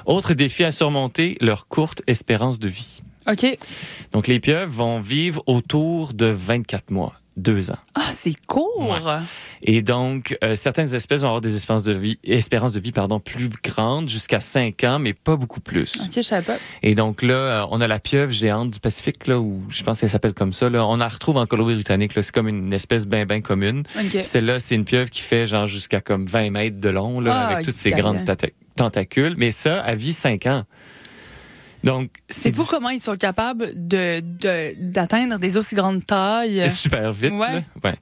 [0.05, 3.01] Autre défi à surmonter, leur courte espérance de vie.
[3.27, 3.57] OK.
[4.11, 7.77] Donc, les pieuvres vont vivre autour de 24 mois, deux ans.
[7.95, 8.99] Ah, c'est court.
[9.61, 13.19] Et donc, euh, certaines espèces vont avoir des espérances de vie, espérances de vie pardon,
[13.19, 15.95] plus grandes, jusqu'à 5 ans, mais pas beaucoup plus.
[16.01, 16.57] OK, je savais pas.
[16.83, 19.99] Et donc là, euh, on a la pieuvre géante du Pacifique, là, où je pense
[19.99, 20.69] qu'elle s'appelle comme ça.
[20.69, 20.85] Là.
[20.85, 22.15] On la retrouve en Colombie-Britannique.
[22.15, 22.21] là.
[22.23, 23.83] C'est comme une espèce bien, bien commune.
[23.97, 24.19] OK.
[24.23, 27.47] Celle-là, c'est une pieuvre qui fait genre jusqu'à comme 20 mètres de long, là, Ah,
[27.53, 28.25] avec toutes ses grandes
[28.75, 29.35] tentacules.
[29.37, 30.63] Mais ça, elle vit 5 ans.
[31.83, 36.69] Donc, C'est fou comment ils sont capables de de- d'atteindre des aussi grandes tailles.
[36.69, 37.31] super vite.
[37.31, 37.53] Ouais.
[37.53, 37.61] là.
[37.83, 37.95] Ouais.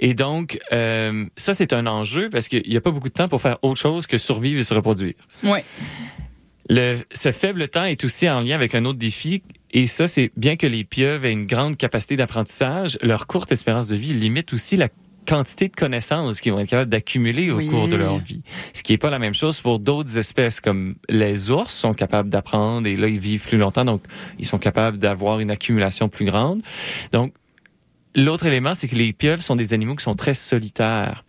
[0.00, 3.28] Et donc, euh, ça, c'est un enjeu parce qu'il n'y a pas beaucoup de temps
[3.28, 5.14] pour faire autre chose que survivre et se reproduire.
[5.42, 5.64] Ouais.
[6.70, 9.42] Le, ce faible temps est aussi en lien avec un autre défi.
[9.72, 13.88] Et ça, c'est bien que les pieuvres aient une grande capacité d'apprentissage, leur courte espérance
[13.88, 14.88] de vie limite aussi la
[15.24, 17.68] quantité de connaissances qu'ils vont être capables d'accumuler au Oui.
[17.68, 18.42] cours de leur vie.
[18.72, 22.28] Ce qui n'est pas la même chose pour d'autres espèces comme les ours sont capables
[22.28, 24.02] d'apprendre et là, ils vivent plus longtemps, donc
[24.38, 26.62] ils sont capables d'avoir une accumulation plus grande.
[27.12, 27.32] Donc,
[28.14, 31.24] l'autre élément, c'est que les pieuvres sont des animaux qui sont très solitaires.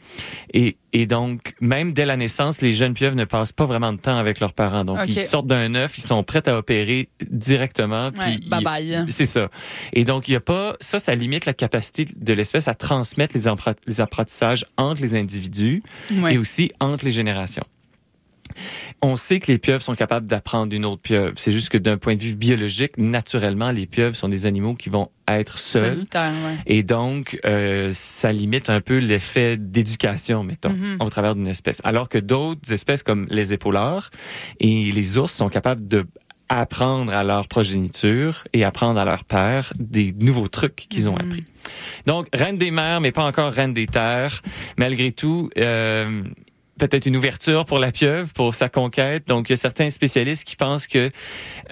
[0.53, 3.97] Et, et donc, même dès la naissance, les jeunes pieuvres ne passent pas vraiment de
[3.97, 4.85] temps avec leurs parents.
[4.85, 8.07] Donc, ils sortent d'un œuf, ils sont prêts à opérer directement.
[8.07, 9.05] Ouais, puis bye ils- bye.
[9.09, 9.49] C'est ça.
[9.93, 13.35] Et donc, il y a pas, ça, ça limite la capacité de l'espèce à transmettre
[13.35, 15.81] les apprentissages entre les individus
[16.11, 16.35] Ouais.
[16.35, 17.63] et aussi entre les générations.
[19.01, 21.33] On sait que les pieuvres sont capables d'apprendre d'une autre pieuvre.
[21.35, 24.89] C'est juste que d'un point de vue biologique, naturellement, les pieuvres sont des animaux qui
[24.89, 26.05] vont être seuls.
[26.13, 26.57] Ouais.
[26.67, 30.97] Et donc, euh, ça limite un peu l'effet d'éducation, mettons, Mhm.
[30.99, 31.81] au travers d'une espèce.
[31.83, 34.09] Alors que d'autres espèces comme les épaulards
[34.59, 36.05] et les ours sont capables de
[36.47, 41.21] apprendre à leur progéniture et apprendre à leur père des nouveaux trucs qu'ils ont Mhm.
[41.21, 41.43] appris.
[42.05, 44.43] Donc, reine des mers, mais pas encore reine des terres.
[44.77, 46.21] Malgré tout, euh,
[46.79, 49.27] peut-être une ouverture pour la pieuvre, pour sa conquête.
[49.27, 51.09] Donc, il y a certains spécialistes qui pensent que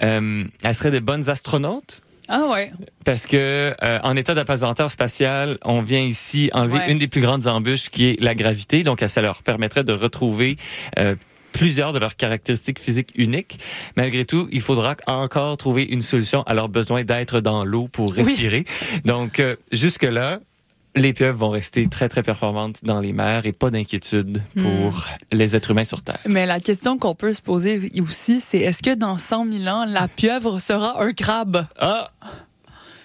[0.02, 2.72] euh, elle serait de bonnes astronautes Ah ouais.
[3.04, 6.90] parce que euh, en état d'apesanteur spatial, on vient ici enlever Ouais.
[6.92, 8.82] une des plus grandes embûches qui est la gravité.
[8.82, 10.56] Donc, ça leur permettrait de retrouver
[10.98, 11.14] euh,
[11.52, 13.58] plusieurs de leurs caractéristiques physiques uniques.
[13.96, 18.10] Malgré tout, il faudra encore trouver une solution à leur besoin d'être dans l'eau pour
[18.10, 18.24] Oui.
[18.24, 18.64] respirer.
[19.04, 20.40] Donc, euh, jusque-là,
[20.96, 25.56] les pieuvres vont rester très, très performantes dans les mers et pas d'inquiétude pour les
[25.56, 26.20] êtres humains sur Terre.
[26.26, 29.84] Mais la question qu'on peut se poser aussi, c'est est-ce que dans 100 000 ans,
[29.84, 31.66] la pieuvre sera un crabe?
[31.78, 32.10] Ah!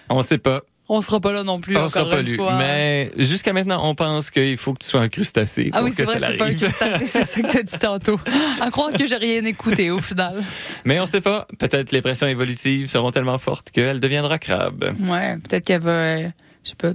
[0.08, 0.62] On sait pas.
[0.92, 2.36] On sera pas là non plus, On sera pas lu.
[2.58, 6.02] Mais jusqu'à maintenant, on pense qu'il faut que tu sois un crustacé Ah oui, c'est
[6.02, 8.18] vrai, c'est pas un crustacé, c'est ça que t'as dit tantôt.
[8.60, 10.34] À croire que j'ai rien écouté au final.
[10.84, 11.46] Mais on sait pas.
[11.58, 14.96] Peut-être les pressions évolutives seront tellement fortes qu'elle deviendra crabe.
[15.00, 16.28] Ouais, peut-être qu'elle va, euh,
[16.64, 16.90] je sais pas,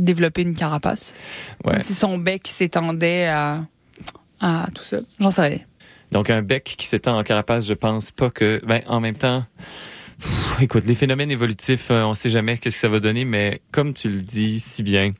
[0.00, 1.14] développer une carapace.
[1.64, 1.72] Ouais.
[1.72, 3.64] Comme si son bec s'étendait à,
[4.40, 4.98] à tout ça.
[5.20, 5.58] J'en sais rien.
[6.10, 8.60] Donc un bec qui s'étend en carapace, je pense pas que.
[8.66, 9.44] Ben en même temps.
[10.20, 13.60] pff, écoute, les phénomènes évolutifs, euh, on sait jamais qu'est-ce que ça va donner, mais
[13.70, 15.12] comme tu le dis si bien,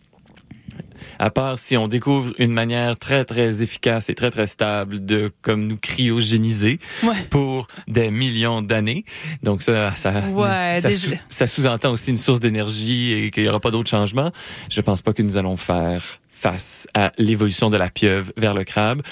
[1.19, 5.33] à part si on découvre une manière très très efficace et très très stable de
[5.43, 7.15] comme nous cryogéniser Ouais.
[7.31, 9.05] pour des millions d'années.
[9.43, 10.99] Donc ça ça Ouais, ça, déjà.
[10.99, 14.33] sous- ça sous-entend aussi une source d'énergie et qu'il y aura pas d'autres changements.
[14.71, 18.65] Je pense pas que nous allons faire face à l'évolution de la pieuvre vers le
[18.65, 19.03] crabe.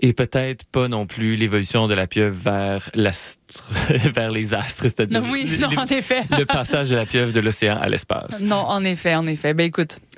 [0.00, 3.64] Et peut-être pas non plus l'évolution de la pieuvre vers l'astre,
[4.14, 6.22] vers les astres, c'est-à-dire Non, oui, le- non, en effet.
[6.36, 8.42] le passage de la pieuvre de l'océan à l'espace.
[8.42, 9.54] Non, en effet, en effet.
[9.54, 10.00] Ben écoute,